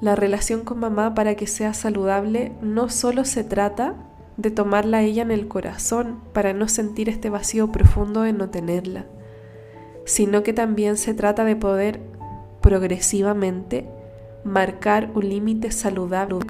La 0.00 0.16
relación 0.16 0.62
con 0.62 0.80
mamá 0.80 1.14
para 1.14 1.36
que 1.36 1.46
sea 1.46 1.72
saludable 1.72 2.50
no 2.60 2.88
solo 2.88 3.24
se 3.24 3.44
trata 3.44 3.94
de 4.38 4.50
tomarla 4.50 4.96
a 4.96 5.02
ella 5.02 5.22
en 5.22 5.30
el 5.30 5.46
corazón 5.46 6.18
para 6.32 6.52
no 6.52 6.66
sentir 6.66 7.08
este 7.08 7.30
vacío 7.30 7.70
profundo 7.70 8.22
de 8.22 8.32
no 8.32 8.50
tenerla, 8.50 9.06
sino 10.04 10.42
que 10.42 10.52
también 10.52 10.96
se 10.96 11.14
trata 11.14 11.44
de 11.44 11.54
poder 11.54 12.00
progresivamente 12.60 13.88
marcar 14.44 15.10
un 15.14 15.28
límite 15.28 15.70
saludable 15.70 16.40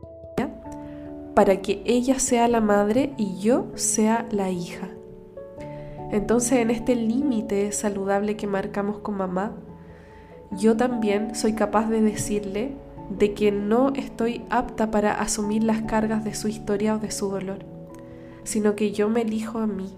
para 1.35 1.63
que 1.63 1.83
ella 1.85 2.19
sea 2.19 2.49
la 2.49 2.61
madre 2.61 3.15
y 3.17 3.39
yo 3.39 3.67
sea 3.75 4.27
la 4.31 4.51
hija. 4.51 4.89
Entonces 6.11 6.59
en 6.59 6.71
este 6.71 6.97
límite 6.97 7.71
saludable 7.73 8.37
que 8.37 8.47
marcamos 8.47 8.99
con 8.99 9.17
mamá, 9.17 9.53
yo 10.51 10.77
también 10.77 11.35
soy 11.35 11.55
capaz 11.55 11.89
de 11.89 12.01
decirle 12.01 12.77
de 13.11 13.35
que 13.35 13.53
no 13.53 13.93
estoy 13.95 14.45
apta 14.51 14.91
para 14.91 15.13
asumir 15.21 15.63
las 15.65 15.83
cargas 15.83 16.25
de 16.25 16.35
su 16.35 16.49
historia 16.49 16.97
o 16.97 16.99
de 16.99 17.11
su 17.11 17.31
dolor, 17.31 17.59
sino 18.43 18.75
que 18.75 18.93
yo 18.93 19.09
me 19.09 19.23
elijo 19.23 19.59
a 19.59 19.67
mí, 19.67 19.89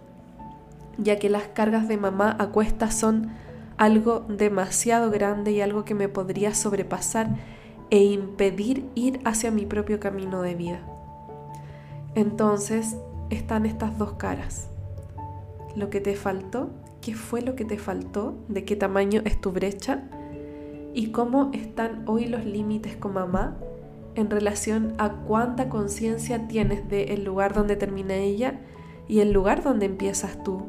ya 0.99 1.19
que 1.19 1.31
las 1.31 1.45
cargas 1.45 1.89
de 1.89 1.97
mamá 1.97 2.37
a 2.39 2.49
cuestas 2.49 2.95
son 2.95 3.31
algo 3.79 4.21
demasiado 4.29 5.11
grande 5.11 5.53
y 5.53 5.61
algo 5.61 5.85
que 5.85 5.95
me 5.95 6.09
podría 6.09 6.55
sobrepasar 6.55 7.29
e 7.93 8.03
impedir 8.05 8.87
ir 8.95 9.21
hacia 9.27 9.51
mi 9.51 9.67
propio 9.67 10.01
camino 10.01 10.41
de 10.41 10.55
vida. 10.55 10.81
Entonces 12.15 12.97
están 13.29 13.67
estas 13.67 13.99
dos 13.99 14.15
caras. 14.15 14.71
Lo 15.77 15.91
que 15.91 16.01
te 16.01 16.17
faltó, 16.17 16.71
qué 17.03 17.15
fue 17.15 17.43
lo 17.43 17.55
que 17.55 17.67
te 17.67 17.77
faltó, 17.77 18.35
de 18.49 18.65
qué 18.65 18.77
tamaño 18.77 19.21
es 19.27 19.39
tu 19.39 19.53
brecha 19.53 20.05
y 20.95 21.09
cómo 21.09 21.51
están 21.53 22.05
hoy 22.07 22.25
los 22.25 22.47
límites 22.47 22.97
con 22.97 23.13
mamá 23.13 23.59
en 24.15 24.31
relación 24.31 24.95
a 24.97 25.11
cuánta 25.11 25.69
conciencia 25.69 26.49
tienes 26.49 26.89
del 26.89 27.25
lugar 27.25 27.53
donde 27.53 27.77
termina 27.77 28.15
ella 28.15 28.59
y 29.07 29.21
el 29.21 29.33
lugar 29.33 29.63
donde 29.63 29.85
empiezas 29.85 30.43
tú, 30.43 30.63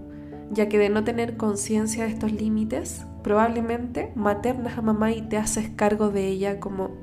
ya 0.52 0.68
que 0.68 0.78
de 0.78 0.90
no 0.90 1.06
tener 1.06 1.38
conciencia 1.38 2.04
de 2.04 2.10
estos 2.10 2.34
límites, 2.34 3.06
probablemente 3.24 4.12
maternas 4.14 4.78
a 4.78 4.82
mamá 4.82 5.14
y 5.14 5.22
te 5.22 5.38
haces 5.38 5.70
cargo 5.70 6.10
de 6.10 6.28
ella 6.28 6.60
como 6.60 7.03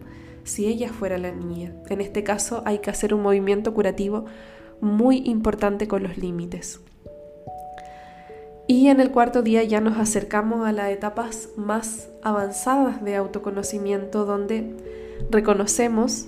si 0.50 0.66
ella 0.66 0.92
fuera 0.92 1.16
la 1.16 1.30
niña. 1.30 1.72
En 1.88 2.00
este 2.00 2.22
caso 2.24 2.62
hay 2.66 2.78
que 2.78 2.90
hacer 2.90 3.14
un 3.14 3.22
movimiento 3.22 3.72
curativo 3.72 4.26
muy 4.80 5.22
importante 5.26 5.88
con 5.88 6.02
los 6.02 6.18
límites. 6.18 6.80
Y 8.66 8.88
en 8.88 9.00
el 9.00 9.10
cuarto 9.10 9.42
día 9.42 9.64
ya 9.64 9.80
nos 9.80 9.98
acercamos 9.98 10.66
a 10.66 10.72
las 10.72 10.90
etapas 10.90 11.48
más 11.56 12.08
avanzadas 12.22 13.02
de 13.04 13.16
autoconocimiento 13.16 14.24
donde 14.24 14.76
reconocemos 15.30 16.26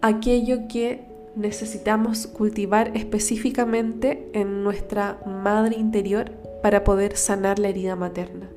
aquello 0.00 0.68
que 0.68 1.06
necesitamos 1.34 2.26
cultivar 2.26 2.96
específicamente 2.96 4.30
en 4.32 4.62
nuestra 4.62 5.18
madre 5.26 5.76
interior 5.76 6.30
para 6.62 6.84
poder 6.84 7.16
sanar 7.16 7.58
la 7.58 7.68
herida 7.68 7.96
materna. 7.96 8.48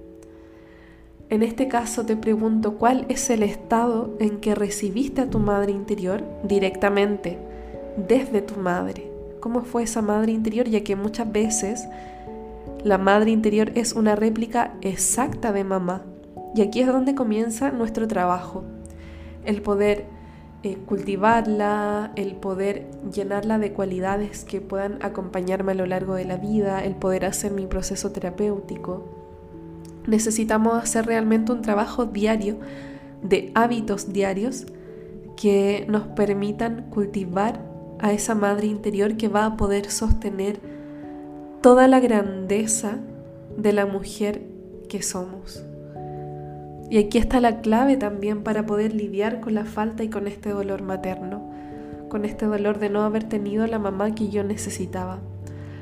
En 1.30 1.44
este 1.44 1.68
caso 1.68 2.08
te 2.08 2.18
pregunto 2.18 2.80
cuál 2.80 3.06
es 3.08 3.30
el 3.30 3.44
estado 3.44 4.16
en 4.20 4.40
que 4.40 4.56
recibiste 4.56 5.22
a 5.22 5.30
tu 5.30 5.38
madre 5.38 5.72
interior 5.72 6.24
directamente, 6.44 7.38
desde 8.08 8.42
tu 8.42 8.56
madre. 8.60 9.12
¿Cómo 9.40 9.62
fue 9.62 9.84
esa 9.84 10.02
madre 10.02 10.32
interior? 10.32 10.68
Ya 10.68 10.84
que 10.84 10.96
muchas 10.96 11.32
veces 11.32 11.88
la 12.84 12.98
madre 12.98 13.30
interior 13.30 13.72
es 13.76 13.94
una 13.94 14.16
réplica 14.16 14.74
exacta 14.82 15.52
de 15.52 15.64
mamá. 15.64 16.02
Y 16.56 16.62
aquí 16.62 16.82
es 16.82 16.88
donde 16.88 17.14
comienza 17.14 17.70
nuestro 17.70 18.08
trabajo. 18.08 18.64
El 19.46 19.62
poder 19.62 20.06
eh, 20.64 20.78
cultivarla, 20.78 22.12
el 22.16 22.38
poder 22.38 22.88
llenarla 23.14 23.60
de 23.60 23.72
cualidades 23.72 24.46
que 24.46 24.62
puedan 24.62 24.98
acompañarme 25.04 25.74
a 25.74 25.76
lo 25.76 25.86
largo 25.86 26.16
de 26.16 26.26
la 26.26 26.38
vida, 26.38 26.84
el 26.84 26.96
poder 26.96 27.26
hacer 27.26 27.52
mi 27.52 27.68
proceso 27.68 28.12
terapéutico. 28.12 29.19
Necesitamos 30.10 30.74
hacer 30.74 31.06
realmente 31.06 31.52
un 31.52 31.62
trabajo 31.62 32.06
diario 32.06 32.58
de 33.22 33.52
hábitos 33.54 34.12
diarios 34.12 34.66
que 35.38 35.86
nos 35.88 36.04
permitan 36.08 36.90
cultivar 36.90 37.64
a 38.00 38.12
esa 38.12 38.34
madre 38.34 38.68
interior 38.68 39.18
que 39.18 39.28
va 39.28 39.46
a 39.46 39.56
poder 39.56 39.92
sostener 39.92 40.60
toda 41.62 41.88
la 41.88 42.00
grandeza 42.00 42.98
de 43.56 43.72
la 43.72 43.86
mujer 43.86 44.42
que 44.88 45.04
somos. 45.04 45.64
Y 46.90 46.98
aquí 46.98 47.20
está 47.20 47.40
la 47.40 47.62
clave 47.62 47.98
también 47.98 48.44
para 48.44 48.66
poder 48.66 48.96
lidiar 48.96 49.42
con 49.42 49.54
la 49.54 49.66
falta 49.66 50.04
y 50.04 50.10
con 50.10 50.28
este 50.28 50.50
dolor 50.50 50.82
materno, 50.82 51.52
con 52.10 52.26
este 52.26 52.48
dolor 52.48 52.80
de 52.80 52.90
no 52.90 53.04
haber 53.04 53.26
tenido 53.26 53.68
la 53.68 53.78
mamá 53.78 54.16
que 54.16 54.30
yo 54.30 54.44
necesitaba. 54.44 55.20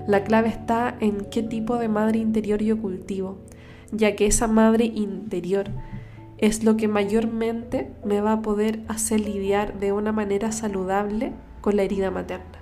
La 0.06 0.24
clave 0.24 0.50
está 0.50 0.96
en 1.00 1.26
qué 1.32 1.44
tipo 1.44 1.78
de 1.78 1.88
madre 1.88 2.20
interior 2.20 2.62
yo 2.62 2.82
cultivo, 2.82 3.38
ya 3.92 4.16
que 4.16 4.26
esa 4.26 4.48
madre 4.48 4.86
interior 4.86 5.68
es 6.38 6.64
lo 6.64 6.78
que 6.78 6.88
mayormente 6.88 7.92
me 8.04 8.22
va 8.22 8.34
a 8.34 8.42
poder 8.42 8.82
hacer 8.88 9.20
lidiar 9.20 9.80
de 9.80 9.92
una 9.92 10.12
manera 10.12 10.52
saludable 10.52 11.34
con 11.62 11.76
la 11.76 11.84
herida 11.84 12.12
materna. 12.12 12.58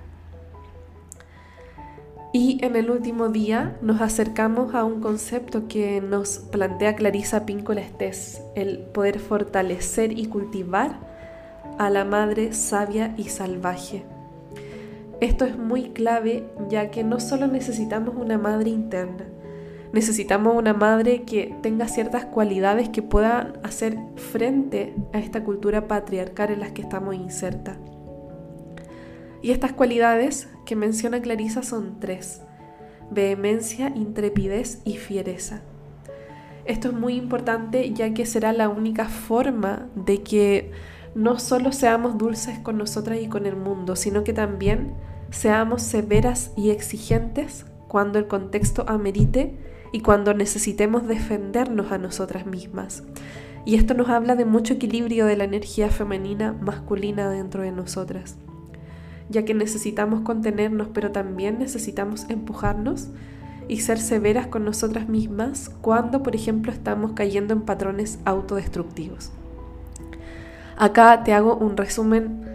Y 2.37 2.57
en 2.65 2.75
el 2.75 2.91
último 2.91 3.29
día 3.29 3.77
nos 3.81 4.01
acercamos 4.01 4.75
a 4.75 4.83
un 4.83 4.99
concepto 4.99 5.69
que 5.69 6.01
nos 6.01 6.39
plantea 6.39 6.95
Clarisa 6.95 7.45
Píncola 7.45 7.79
Estés, 7.79 8.41
el 8.55 8.79
poder 8.79 9.19
fortalecer 9.19 10.17
y 10.17 10.25
cultivar 10.25 10.99
a 11.77 11.89
la 11.89 12.03
madre 12.03 12.53
sabia 12.53 13.13
y 13.17 13.29
salvaje. 13.29 14.03
Esto 15.21 15.45
es 15.45 15.57
muy 15.57 15.91
clave 15.91 16.43
ya 16.69 16.91
que 16.91 17.05
no 17.05 17.21
solo 17.21 17.47
necesitamos 17.47 18.15
una 18.17 18.37
madre 18.37 18.69
interna, 18.69 19.25
necesitamos 19.95 20.57
una 20.57 20.73
madre 20.73 21.23
que 21.23 21.55
tenga 21.61 21.87
ciertas 21.87 22.25
cualidades 22.25 22.89
que 22.89 23.01
puedan 23.01 23.53
hacer 23.63 23.97
frente 24.17 24.93
a 25.13 25.19
esta 25.19 25.45
cultura 25.45 25.87
patriarcal 25.87 26.51
en 26.51 26.59
la 26.59 26.73
que 26.73 26.81
estamos 26.81 27.15
insertas. 27.15 27.77
Y 29.41 29.51
estas 29.51 29.71
cualidades 29.71 30.49
que 30.65 30.75
menciona 30.75 31.21
Clarisa 31.21 31.63
son 31.63 32.01
tres, 32.01 32.41
vehemencia, 33.09 33.87
intrepidez 33.95 34.81
y 34.83 34.97
fiereza. 34.97 35.61
Esto 36.65 36.89
es 36.89 36.93
muy 36.93 37.15
importante 37.15 37.93
ya 37.93 38.13
que 38.13 38.25
será 38.25 38.51
la 38.51 38.67
única 38.67 39.05
forma 39.05 39.87
de 39.95 40.23
que 40.23 40.71
no 41.15 41.39
solo 41.39 41.71
seamos 41.71 42.17
dulces 42.17 42.59
con 42.59 42.77
nosotras 42.77 43.19
y 43.21 43.29
con 43.29 43.45
el 43.45 43.55
mundo, 43.55 43.95
sino 43.95 44.25
que 44.25 44.33
también 44.33 44.93
seamos 45.29 45.83
severas 45.83 46.51
y 46.57 46.71
exigentes 46.71 47.65
cuando 47.87 48.19
el 48.19 48.27
contexto 48.27 48.83
amerite 48.89 49.73
y 49.91 50.01
cuando 50.01 50.33
necesitemos 50.33 51.07
defendernos 51.07 51.91
a 51.91 51.97
nosotras 51.97 52.45
mismas. 52.45 53.03
Y 53.65 53.75
esto 53.75 53.93
nos 53.93 54.09
habla 54.09 54.35
de 54.35 54.45
mucho 54.45 54.73
equilibrio 54.75 55.25
de 55.25 55.37
la 55.37 55.43
energía 55.43 55.89
femenina 55.89 56.53
masculina 56.53 57.29
dentro 57.29 57.63
de 57.63 57.71
nosotras, 57.71 58.37
ya 59.29 59.43
que 59.43 59.53
necesitamos 59.53 60.21
contenernos, 60.21 60.89
pero 60.93 61.11
también 61.11 61.57
necesitamos 61.57 62.25
empujarnos 62.29 63.09
y 63.67 63.79
ser 63.79 63.97
severas 63.97 64.47
con 64.47 64.63
nosotras 64.65 65.09
mismas 65.09 65.69
cuando, 65.81 66.21
por 66.21 66.35
ejemplo, 66.35 66.71
estamos 66.71 67.13
cayendo 67.13 67.53
en 67.53 67.61
patrones 67.61 68.19
autodestructivos. 68.25 69.31
Acá 70.77 71.23
te 71.23 71.33
hago 71.33 71.55
un 71.55 71.77
resumen 71.77 72.45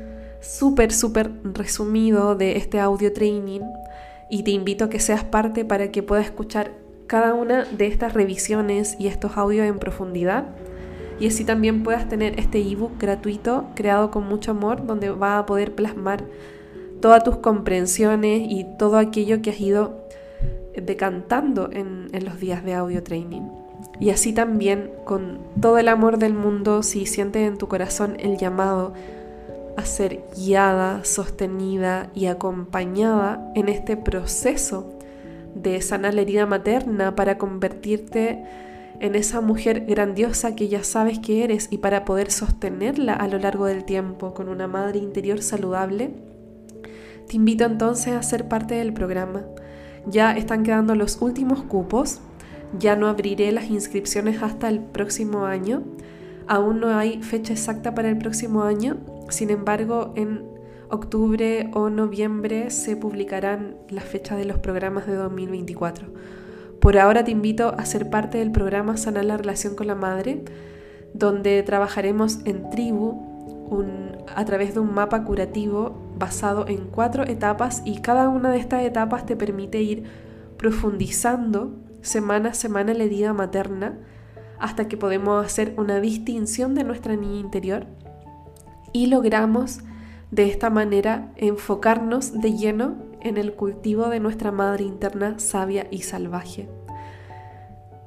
súper, 0.41 0.93
súper 0.93 1.33
resumido 1.43 2.35
de 2.35 2.57
este 2.57 2.79
audio 2.79 3.13
training 3.13 3.63
y 4.31 4.43
te 4.43 4.51
invito 4.53 4.85
a 4.85 4.91
que 4.91 5.01
seas 5.01 5.25
parte 5.25 5.65
para 5.65 5.91
que 5.91 6.03
puedas 6.03 6.27
escuchar 6.27 6.73
cada 7.11 7.35
una 7.35 7.65
de 7.65 7.89
estas 7.89 8.15
revisiones 8.15 8.95
y 9.01 9.09
estos 9.09 9.37
audios 9.37 9.67
en 9.67 9.81
profundidad 9.81 10.45
y 11.19 11.27
así 11.27 11.45
también 11.45 11.83
puedas 11.83 12.09
tener 12.09 12.39
este 12.39 12.61
ebook 12.61 12.93
gratuito 13.01 13.67
creado 13.75 14.13
con 14.13 14.29
mucho 14.29 14.53
amor 14.53 14.87
donde 14.87 15.11
va 15.11 15.39
a 15.39 15.45
poder 15.45 15.75
plasmar 15.75 16.23
todas 17.01 17.25
tus 17.25 17.39
comprensiones 17.39 18.43
y 18.49 18.65
todo 18.79 18.97
aquello 18.97 19.43
que 19.43 19.51
has 19.51 19.61
ido 19.61 20.07
decantando 20.81 21.69
en, 21.73 22.07
en 22.13 22.25
los 22.25 22.39
días 22.39 22.65
de 22.65 22.75
audio 22.75 23.03
training. 23.03 23.43
Y 23.99 24.11
así 24.11 24.33
también 24.33 24.93
con 25.05 25.41
todo 25.61 25.79
el 25.79 25.89
amor 25.89 26.17
del 26.19 26.35
mundo, 26.35 26.85
si 26.85 27.07
sientes 27.07 27.43
en 27.43 27.59
tu 27.59 27.67
corazón 27.67 28.19
el 28.21 28.37
llamado 28.37 28.93
a 29.77 29.85
ser 29.85 30.21
guiada, 30.37 31.05
sostenida 31.05 32.09
y 32.15 32.27
acompañada 32.27 33.51
en 33.57 33.69
este 33.69 33.97
proceso 33.97 35.00
de 35.55 35.81
sanar 35.83 36.15
la 36.15 36.23
herida 36.23 36.47
materna 36.47 37.15
para 37.17 37.39
convertirte 37.39 38.43
en 39.01 39.15
esa 39.15 39.41
mujer 39.41 39.87
grandiosa 39.87 40.55
que 40.55 40.69
ya 40.69 40.85
sabes 40.85 41.19
que 41.19 41.43
eres 41.43 41.69
y 41.71 41.79
para 41.79 42.05
poder 42.05 42.31
sostenerla 42.31 43.15
a 43.15 43.29
lo 43.29 43.39
largo 43.39 43.67
del 43.67 43.85
tiempo 43.85 44.35
con 44.35 44.49
una 44.49 44.69
madre 44.69 44.99
interior 44.99 45.43
saludable, 45.43 46.11
te 47.27 47.37
invito 47.37 47.65
entonces 47.65 48.13
a 48.15 48.23
ser 48.23 48.49
parte 48.49 48.75
del 48.75 48.93
programa. 48.93 49.45
Ya 50.07 50.37
están 50.37 50.63
quedando 50.63 50.95
los 50.95 51.23
últimos 51.23 51.63
cupos, 51.63 52.21
ya 52.79 52.97
no 52.97 53.09
abriré 53.09 53.53
las 53.53 53.71
inscripciones 53.71 54.43
hasta 54.43 54.69
el 54.69 54.81
próximo 54.81 55.47
año, 55.47 55.83
aún 56.47 56.81
no 56.81 56.89
hay 56.89 57.23
fecha 57.23 57.53
exacta 57.53 57.95
para 57.95 58.09
el 58.09 58.19
próximo 58.19 58.65
año, 58.65 58.99
sin 59.29 59.51
embargo 59.51 60.13
en 60.17 60.50
octubre 60.91 61.71
o 61.73 61.91
noviembre 61.91 62.71
se 62.71 62.97
publicarán 62.97 63.77
las 63.89 64.05
fechas 64.05 64.39
de 64.39 64.45
los 64.45 64.59
programas 64.59 65.07
de 65.07 65.15
2024. 65.15 66.09
Por 66.81 66.99
ahora 66.99 67.25
te 67.25 67.31
invito 67.31 67.75
a 67.77 67.85
ser 67.85 68.11
parte 68.11 68.39
del 68.39 68.53
programa 68.53 68.97
Sanar 68.97 69.25
la 69.25 69.37
relación 69.37 69.75
con 69.75 69.87
la 69.87 69.95
madre, 69.95 70.45
donde 71.15 71.63
trabajaremos 71.63 72.41
en 72.45 72.71
tribu 72.71 73.31
a 74.35 74.45
través 74.45 74.75
de 74.75 74.81
un 74.81 74.93
mapa 74.93 75.25
curativo 75.25 75.95
basado 76.19 76.67
en 76.67 76.87
cuatro 76.87 77.25
etapas 77.25 77.83
y 77.85 78.01
cada 78.01 78.29
una 78.29 78.51
de 78.51 78.59
estas 78.59 78.83
etapas 78.83 79.27
te 79.27 79.37
permite 79.37 79.81
ir 79.81 80.05
profundizando 80.57 81.77
semana 82.01 82.51
a 82.51 82.55
semana 82.55 82.95
la 82.95 83.05
herida 83.05 83.33
materna 83.33 83.99
hasta 84.59 84.89
que 84.89 84.97
podemos 84.97 85.45
hacer 85.45 85.75
una 85.77 86.01
distinción 86.01 86.75
de 86.75 86.85
nuestra 86.85 87.17
niña 87.17 87.41
interior 87.41 87.87
y 88.93 89.07
logramos 89.07 89.81
de 90.31 90.49
esta 90.49 90.71
manera 90.71 91.33
enfocarnos 91.37 92.41
de 92.41 92.57
lleno 92.57 92.97
en 93.21 93.37
el 93.37 93.55
cultivo 93.55 94.09
de 94.09 94.21
nuestra 94.21 94.53
madre 94.53 94.85
interna 94.85 95.39
sabia 95.39 95.87
y 95.91 96.03
salvaje. 96.03 96.69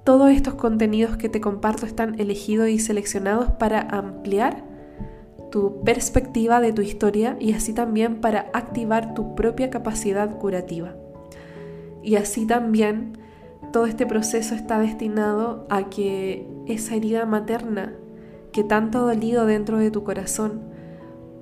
Todos 0.04 0.32
estos 0.32 0.56
contenidos 0.56 1.18
que 1.18 1.30
te 1.30 1.42
comparto 1.42 1.86
están 1.86 2.20
elegidos 2.20 2.70
y 2.70 2.80
seleccionados 2.80 3.52
para 3.52 3.82
ampliar 3.82 4.64
tu 5.52 5.82
perspectiva 5.84 6.60
de 6.60 6.74
tu 6.74 6.82
historia 6.82 7.38
y 7.40 7.54
así 7.54 7.74
también 7.74 8.20
para 8.20 8.50
activar 8.54 9.14
tu 9.14 9.36
propia 9.36 9.70
capacidad 9.70 10.38
curativa. 10.40 10.96
Y 12.02 12.16
así 12.16 12.46
también 12.46 13.18
todo 13.72 13.86
este 13.86 14.06
proceso 14.06 14.56
está 14.56 14.80
destinado 14.80 15.66
a 15.70 15.90
que 15.90 16.48
esa 16.68 16.96
herida 16.96 17.26
materna 17.26 17.94
que 18.52 18.64
tanto 18.64 19.00
ha 19.00 19.02
dolido 19.14 19.46
dentro 19.46 19.78
de 19.78 19.90
tu 19.90 20.04
corazón 20.04 20.73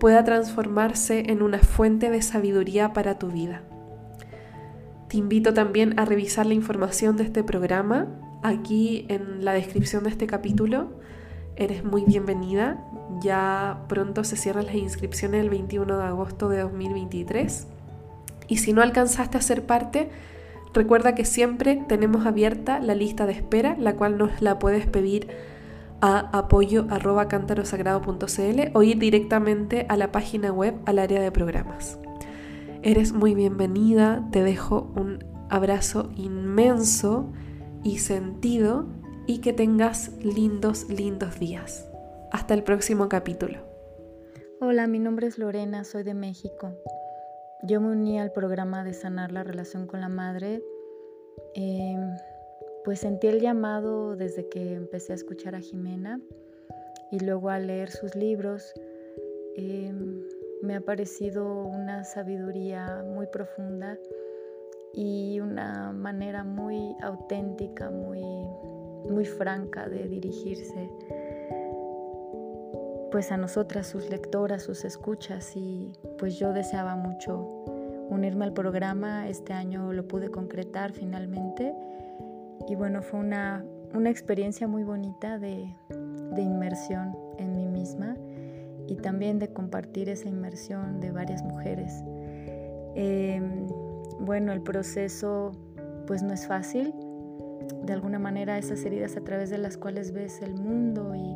pueda 0.01 0.23
transformarse 0.23 1.25
en 1.27 1.43
una 1.43 1.59
fuente 1.59 2.09
de 2.09 2.23
sabiduría 2.23 2.91
para 2.91 3.19
tu 3.19 3.27
vida. 3.27 3.61
Te 5.07 5.17
invito 5.17 5.53
también 5.53 5.93
a 5.99 6.05
revisar 6.05 6.47
la 6.47 6.55
información 6.55 7.17
de 7.17 7.23
este 7.23 7.43
programa 7.43 8.07
aquí 8.41 9.05
en 9.09 9.45
la 9.45 9.53
descripción 9.53 10.03
de 10.03 10.09
este 10.09 10.25
capítulo. 10.25 10.89
Eres 11.55 11.83
muy 11.83 12.03
bienvenida. 12.03 12.83
Ya 13.21 13.83
pronto 13.87 14.23
se 14.23 14.37
cierran 14.37 14.65
las 14.65 14.73
inscripciones 14.73 15.43
el 15.43 15.51
21 15.51 15.95
de 15.95 16.03
agosto 16.03 16.49
de 16.49 16.61
2023. 16.61 17.67
Y 18.47 18.57
si 18.57 18.73
no 18.73 18.81
alcanzaste 18.81 19.37
a 19.37 19.41
ser 19.41 19.67
parte, 19.67 20.09
recuerda 20.73 21.13
que 21.13 21.25
siempre 21.25 21.79
tenemos 21.87 22.25
abierta 22.25 22.79
la 22.79 22.95
lista 22.95 23.27
de 23.27 23.33
espera, 23.33 23.75
la 23.77 23.93
cual 23.93 24.17
nos 24.17 24.41
la 24.41 24.57
puedes 24.57 24.87
pedir 24.87 25.27
a 26.01 26.29
apoyo 26.37 26.87
arroba 26.89 27.27
o 28.73 28.83
ir 28.83 28.99
directamente 28.99 29.85
a 29.87 29.97
la 29.97 30.11
página 30.11 30.51
web 30.51 30.75
al 30.85 30.99
área 30.99 31.21
de 31.21 31.31
programas. 31.31 31.99
Eres 32.81 33.13
muy 33.13 33.35
bienvenida, 33.35 34.27
te 34.31 34.43
dejo 34.43 34.91
un 34.95 35.23
abrazo 35.49 36.09
inmenso 36.15 37.31
y 37.83 37.99
sentido 37.99 38.87
y 39.27 39.39
que 39.39 39.53
tengas 39.53 40.11
lindos, 40.23 40.89
lindos 40.89 41.39
días. 41.39 41.87
Hasta 42.31 42.55
el 42.55 42.63
próximo 42.63 43.07
capítulo. 43.07 43.59
Hola, 44.59 44.87
mi 44.87 44.99
nombre 44.99 45.27
es 45.27 45.37
Lorena, 45.37 45.83
soy 45.83 46.03
de 46.03 46.13
México. 46.13 46.73
Yo 47.63 47.79
me 47.79 47.91
uní 47.91 48.19
al 48.19 48.31
programa 48.31 48.83
de 48.83 48.93
sanar 48.93 49.31
la 49.31 49.43
relación 49.43 49.85
con 49.85 50.01
la 50.01 50.09
madre. 50.09 50.63
Eh, 51.53 51.97
pues 52.83 52.99
sentí 52.99 53.27
el 53.27 53.39
llamado 53.39 54.15
desde 54.15 54.47
que 54.49 54.73
empecé 54.73 55.11
a 55.11 55.15
escuchar 55.15 55.55
a 55.55 55.59
Jimena 55.59 56.19
y 57.11 57.19
luego 57.19 57.49
a 57.49 57.59
leer 57.59 57.91
sus 57.91 58.15
libros. 58.15 58.73
Em, 59.55 60.23
me 60.61 60.75
ha 60.75 60.81
parecido 60.81 61.63
una 61.63 62.03
sabiduría 62.03 63.03
muy 63.05 63.27
profunda 63.27 63.97
y 64.93 65.39
una 65.39 65.91
manera 65.91 66.43
muy 66.43 66.95
auténtica, 67.01 67.89
muy, 67.89 68.23
muy 69.09 69.25
franca 69.25 69.87
de 69.87 70.07
dirigirse. 70.07 70.89
pues 73.11 73.29
a 73.33 73.35
nosotras, 73.35 73.87
sus 73.87 74.09
lectoras, 74.09 74.63
sus 74.63 74.85
escuchas 74.85 75.57
y 75.57 75.91
pues 76.17 76.39
yo 76.39 76.53
deseaba 76.53 76.95
mucho 76.95 77.39
unirme 78.09 78.45
al 78.45 78.53
programa. 78.53 79.27
Este 79.27 79.51
año 79.51 79.91
lo 79.91 80.07
pude 80.07 80.29
concretar 80.31 80.93
finalmente 80.93 81.75
y 82.67 82.75
bueno, 82.75 83.01
fue 83.01 83.19
una, 83.19 83.65
una 83.93 84.09
experiencia 84.09 84.67
muy 84.67 84.83
bonita 84.83 85.37
de, 85.39 85.75
de 86.33 86.41
inmersión 86.41 87.15
en 87.37 87.55
mí 87.55 87.67
misma 87.67 88.15
y 88.87 88.95
también 88.95 89.39
de 89.39 89.53
compartir 89.53 90.09
esa 90.09 90.27
inmersión 90.27 90.99
de 90.99 91.11
varias 91.11 91.43
mujeres. 91.43 92.03
Em, 92.95 93.67
bueno, 94.19 94.51
el 94.51 94.61
proceso 94.61 95.51
pues 96.07 96.23
no 96.23 96.33
es 96.33 96.47
fácil. 96.47 96.93
De 97.85 97.93
alguna 97.93 98.19
manera 98.19 98.57
esas 98.57 98.83
heridas 98.83 99.15
a 99.17 99.21
través 99.21 99.49
de 99.49 99.57
las 99.57 99.77
cuales 99.77 100.11
ves 100.11 100.41
el 100.41 100.55
mundo 100.55 101.13
y, 101.15 101.35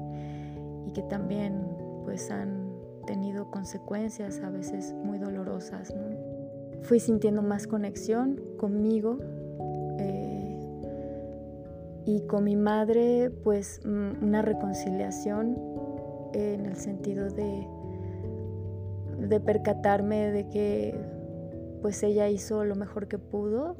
que 0.94 1.02
también 1.02 1.62
pues 2.06 2.32
han 2.32 2.72
tenido 3.06 3.52
consecuencias 3.52 4.40
a 4.40 4.50
veces 4.50 4.94
muy 4.94 5.18
dolorosas. 5.18 5.94
Fui 6.84 7.02
sintiendo 7.02 7.42
más 7.42 7.68
conexión 7.68 8.40
conmigo 8.58 9.20
eh, 10.00 10.35
y 12.06 12.22
con 12.28 12.44
mi 12.44 12.56
madre 12.56 13.32
pues 13.44 13.82
mm, 13.84 14.24
una 14.24 14.42
reconciliación 14.42 15.58
en 16.34 16.66
el 16.66 16.76
sentido 16.76 17.30
de, 17.30 17.68
de 19.28 19.40
percatarme 19.40 20.32
de 20.32 20.50
que 20.50 21.00
pues 21.82 22.02
ella 22.04 22.30
hizo 22.30 22.64
lo 22.64 22.76
mejor 22.76 23.08
que 23.08 23.18
pudo 23.18 23.78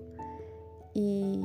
y, 0.94 1.44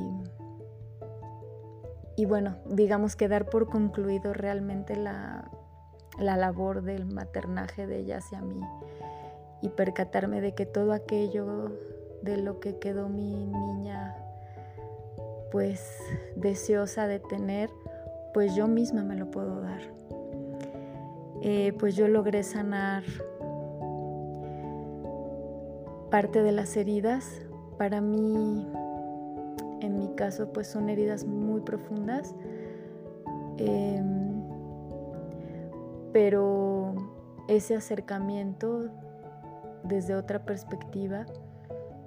y 2.15 2.25
bueno, 2.25 2.57
digamos 2.65 3.15
que 3.15 3.27
dar 3.27 3.49
por 3.49 3.67
concluido 3.67 4.33
realmente 4.33 4.95
la, 4.95 5.51
la 6.19 6.37
labor 6.37 6.83
del 6.83 7.05
maternaje 7.05 7.87
de 7.87 7.99
ella 7.99 8.17
hacia 8.17 8.41
mí 8.41 8.61
y 9.61 9.69
percatarme 9.69 10.41
de 10.41 10.53
que 10.53 10.65
todo 10.65 10.93
aquello 10.93 11.71
de 12.21 12.37
lo 12.37 12.59
que 12.59 12.77
quedó 12.77 13.09
mi 13.09 13.45
niña 13.45 14.15
pues 15.51 15.97
deseosa 16.35 17.07
de 17.07 17.19
tener, 17.19 17.69
pues 18.33 18.55
yo 18.55 18.67
misma 18.67 19.03
me 19.03 19.15
lo 19.15 19.29
puedo 19.29 19.61
dar. 19.61 19.81
Eh, 21.41 21.73
pues 21.79 21.95
yo 21.95 22.07
logré 22.07 22.43
sanar 22.43 23.03
parte 26.09 26.43
de 26.43 26.51
las 26.51 26.77
heridas. 26.77 27.41
Para 27.77 27.99
mí, 27.99 28.67
en 29.81 29.97
mi 29.97 30.09
caso, 30.15 30.53
pues 30.53 30.67
son 30.67 30.89
heridas 30.89 31.25
muy 31.25 31.61
profundas. 31.61 32.35
Em, 33.57 34.43
pero 36.13 36.93
ese 37.47 37.75
acercamiento 37.75 38.89
desde 39.83 40.15
otra 40.15 40.45
perspectiva 40.45 41.25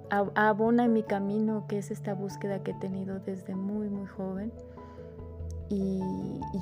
abona 0.09 0.85
en 0.85 0.93
mi 0.93 1.03
camino, 1.03 1.65
que 1.67 1.77
es 1.77 1.91
esta 1.91 2.13
búsqueda 2.13 2.63
que 2.63 2.71
he 2.71 2.75
tenido 2.75 3.19
desde 3.19 3.55
muy, 3.55 3.89
muy 3.89 4.07
joven. 4.07 4.51
y 5.69 5.99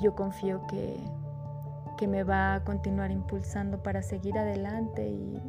yo 0.00 0.14
confío 0.14 0.66
que, 0.66 0.96
que 1.96 2.08
me 2.08 2.24
va 2.24 2.54
a 2.54 2.64
continuar 2.64 3.10
impulsando 3.10 3.82
para 3.82 4.02
seguir 4.02 4.38
adelante 4.38 5.08
y, 5.08 5.40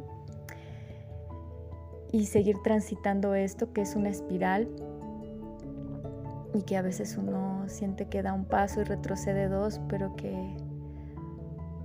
y 2.12 2.26
seguir 2.26 2.56
transitando 2.62 3.34
esto 3.34 3.72
que 3.72 3.82
es 3.82 3.96
una 3.96 4.08
espiral 4.08 4.68
y 6.54 6.62
que 6.62 6.76
a 6.76 6.82
veces 6.82 7.16
uno 7.18 7.64
siente 7.68 8.06
que 8.08 8.22
da 8.22 8.32
un 8.32 8.44
paso 8.44 8.80
y 8.80 8.84
retrocede 8.84 9.48
dos, 9.48 9.80
pero 9.88 10.16
que 10.16 10.56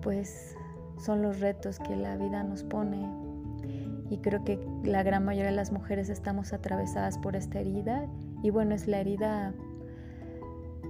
pues 0.01 0.55
son 0.97 1.21
los 1.21 1.39
retos 1.39 1.79
que 1.79 1.95
la 1.95 2.15
vida 2.15 2.43
nos 2.43 2.63
pone. 2.63 3.09
Y 4.11 4.19
creo 4.19 4.43
que 4.43 4.59
la 4.83 5.01
gran 5.01 5.25
mayoría 5.25 5.49
de 5.49 5.55
las 5.55 5.71
mujeres 5.71 6.09
estamos 6.09 6.53
atravesadas 6.53 7.17
por 7.17 7.35
esta 7.35 7.59
herida 7.59 8.07
y 8.43 8.51
bueno, 8.51 8.75
es 8.75 8.87
la 8.87 8.99
herida 8.99 9.55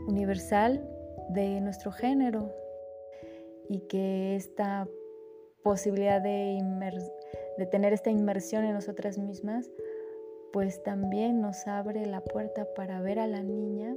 universal 0.08 0.86
de 1.30 1.62
nuestro 1.62 1.92
género, 1.92 2.52
y 3.72 3.80
que 3.88 4.36
esta 4.36 4.86
posibilidad 5.64 6.22
de, 6.22 6.62
tener 7.72 7.94
esta 7.94 8.10
inmersión 8.10 8.66
en 8.66 8.74
nosotras 8.74 9.18
mismas, 9.18 9.72
pues 10.52 10.84
también 10.84 11.40
nos 11.40 11.66
abre 11.68 12.06
la 12.06 12.20
puerta 12.22 12.68
para 12.76 13.02
ver 13.02 13.18
a 13.18 13.28
la 13.28 13.42
niña 13.42 13.96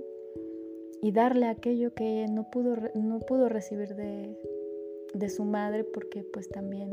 y 1.03 1.11
darle 1.11 1.47
aquello 1.47 1.93
que 1.93 2.27
no 2.31 2.51
pudo, 2.53 2.77
no 2.95 3.19
pudo 3.19 3.49
recibir 3.49 3.97
de, 3.97 4.39
de 5.13 5.29
su 5.29 5.45
madre 5.45 5.83
porque 5.83 6.23
pues 6.23 6.49
también 6.49 6.91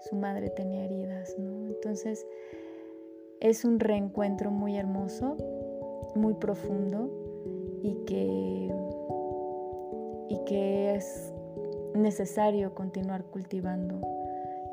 su 0.00 0.16
madre 0.16 0.50
tenía 0.50 0.84
heridas. 0.84 1.34
Entonces 1.38 2.26
es 3.40 3.64
un 3.64 3.80
reencuentro 3.80 4.50
muy 4.50 4.76
hermoso, 4.76 5.36
muy 6.14 6.34
profundo 6.34 7.10
y 7.82 7.94
que, 8.06 8.74
y 10.28 10.44
que 10.46 10.94
es 10.94 11.32
necesario 11.94 12.74
continuar 12.74 13.24
cultivando 13.24 14.00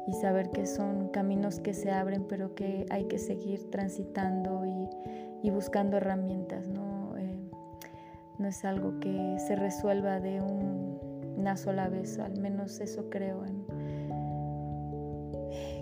y 0.07 0.13
saber 0.13 0.49
que 0.49 0.65
son 0.65 1.09
caminos 1.09 1.59
que 1.59 1.73
se 1.73 1.91
abren, 1.91 2.25
pero 2.27 2.55
que 2.55 2.85
hay 2.89 3.05
que 3.05 3.17
seguir 3.17 3.69
transitando 3.69 4.63
y, 4.65 5.49
buscando 5.49 5.97
herramientas. 5.97 6.67
¿no? 6.67 7.15
Eh, 7.17 7.37
no 8.37 8.47
es 8.47 8.65
algo 8.65 8.99
que 8.99 9.37
se 9.39 9.55
resuelva 9.55 10.19
de 10.19 10.41
una 11.37 11.57
sola 11.57 11.89
vez, 11.89 12.19
al 12.19 12.39
menos 12.39 12.79
eso 12.79 13.09
creo 13.09 13.43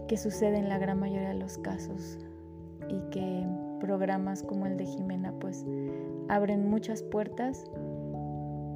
que 0.08 0.18
sucede 0.18 0.58
en 0.58 0.70
la 0.70 0.78
gran 0.78 1.00
mayoría 1.00 1.30
de 1.30 1.36
los 1.36 1.58
casos 1.58 2.18
y 2.90 3.00
que 3.12 3.46
programas 3.80 4.44
como 4.44 4.66
el 4.66 4.78
de 4.78 4.86
Jimena 4.86 5.34
pues 5.40 5.66
abren 6.28 6.70
muchas 6.70 7.04
puertas. 7.04 7.66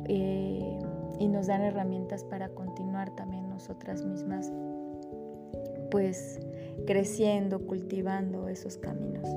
Eh, 0.07 0.79
y 1.19 1.27
nos 1.27 1.47
dan 1.47 1.61
herramientas 1.61 2.23
para 2.23 2.49
continuar 2.49 3.11
también 3.11 3.49
nosotras 3.49 4.03
mismas, 4.03 4.51
pues 5.91 6.39
creciendo, 6.85 7.65
cultivando 7.65 8.47
esos 8.47 8.77
caminos. 8.77 9.29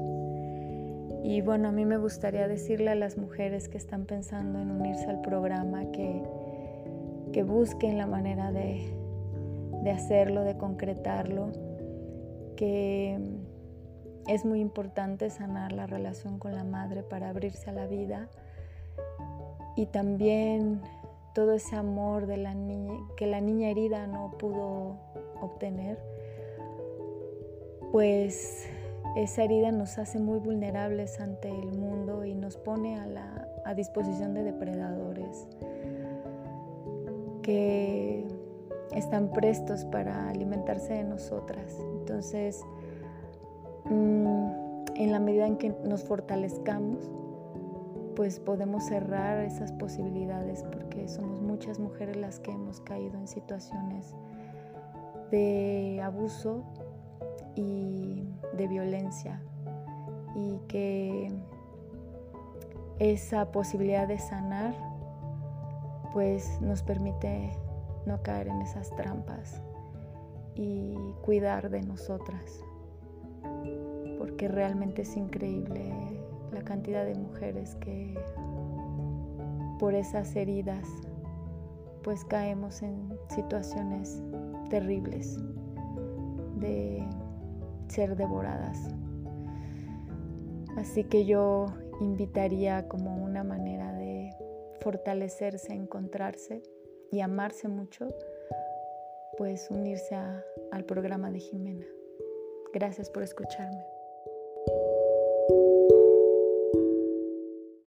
Y 1.22 1.40
bueno, 1.40 1.68
a 1.68 1.72
mí 1.72 1.84
me 1.84 1.98
gustaría 1.98 2.48
decirle 2.48 2.90
a 2.90 2.94
las 2.94 3.18
mujeres 3.18 3.68
que 3.68 3.76
están 3.76 4.06
pensando 4.06 4.60
en 4.60 4.70
unirse 4.70 5.06
al 5.06 5.20
programa 5.20 5.90
que, 5.90 6.22
que 7.32 7.42
busquen 7.42 7.98
la 7.98 8.06
manera 8.06 8.50
de, 8.50 8.80
de 9.82 9.90
hacerlo, 9.90 10.42
de 10.42 10.56
concretarlo, 10.56 11.50
que 12.58 13.16
es 14.26 14.44
muy 14.44 14.60
importante 14.60 15.30
sanar 15.30 15.70
la 15.70 15.86
relación 15.86 16.40
con 16.40 16.56
la 16.56 16.64
madre 16.64 17.04
para 17.04 17.30
abrirse 17.30 17.70
a 17.70 17.72
la 17.72 17.86
vida 17.86 18.28
y 19.76 19.86
también 19.86 20.82
todo 21.34 21.52
ese 21.52 21.76
amor 21.76 22.26
que 23.16 23.26
la 23.28 23.40
niña 23.40 23.68
herida 23.68 24.08
no 24.08 24.32
pudo 24.38 24.96
obtener, 25.40 26.00
pues 27.92 28.66
esa 29.14 29.44
herida 29.44 29.70
nos 29.70 29.96
hace 29.98 30.18
muy 30.18 30.40
vulnerables 30.40 31.20
ante 31.20 31.48
el 31.48 31.78
mundo 31.78 32.24
y 32.24 32.34
nos 32.34 32.56
pone 32.56 32.96
a, 32.98 33.48
a 33.64 33.74
disposición 33.74 34.34
de 34.34 34.42
depredadores 34.42 35.46
que 37.42 38.26
están 38.96 39.30
prestos 39.30 39.84
para 39.84 40.28
alimentarse 40.28 40.94
de 40.94 41.04
nosotras. 41.04 41.72
Entonces, 42.08 42.64
mm, 43.84 44.46
en 44.94 45.12
la 45.12 45.20
medida 45.20 45.46
en 45.46 45.58
que 45.58 45.68
nos 45.84 46.04
fortalezcamos, 46.04 47.10
pues 48.16 48.40
podemos 48.40 48.84
cerrar 48.84 49.40
esas 49.44 49.72
posibilidades 49.72 50.64
porque 50.72 51.06
somos 51.06 51.42
muchas 51.42 51.78
mujeres 51.78 52.16
las 52.16 52.40
que 52.40 52.50
hemos 52.50 52.80
caído 52.80 53.18
en 53.18 53.28
situaciones 53.28 54.14
de 55.30 56.00
abuso 56.02 56.64
y 57.54 58.26
de 58.56 58.68
violencia 58.68 59.42
y 60.34 60.56
que 60.66 61.30
esa 63.00 63.52
posibilidad 63.52 64.08
de 64.08 64.18
sanar 64.18 64.74
pues 66.14 66.58
nos 66.62 66.82
permite 66.82 67.50
no 68.06 68.22
caer 68.22 68.48
en 68.48 68.62
esas 68.62 68.88
trampas 68.96 69.60
y 70.58 70.94
cuidar 71.22 71.70
de 71.70 71.80
nosotras 71.82 72.64
porque 74.18 74.48
realmente 74.48 75.02
es 75.02 75.16
increíble 75.16 75.92
la 76.52 76.62
cantidad 76.62 77.04
de 77.04 77.14
mujeres 77.14 77.76
que 77.76 78.14
por 79.78 79.94
esas 79.94 80.34
heridas 80.36 80.86
pues 82.02 82.24
caemos 82.24 82.82
en 82.82 83.16
situaciones 83.28 84.22
terribles 84.70 85.38
de 86.56 87.06
ser 87.88 88.16
devoradas. 88.16 88.78
Así 90.76 91.04
que 91.04 91.24
yo 91.24 91.66
invitaría 92.00 92.88
como 92.88 93.16
una 93.24 93.44
manera 93.44 93.92
de 93.92 94.30
fortalecerse, 94.80 95.72
encontrarse 95.72 96.62
y 97.10 97.20
amarse 97.20 97.68
mucho, 97.68 98.08
pues 99.38 99.70
unirse 99.70 100.16
al 100.72 100.84
programa 100.84 101.30
de 101.30 101.38
Jimena. 101.38 101.86
Gracias 102.74 103.08
por 103.08 103.22
escucharme. 103.22 103.97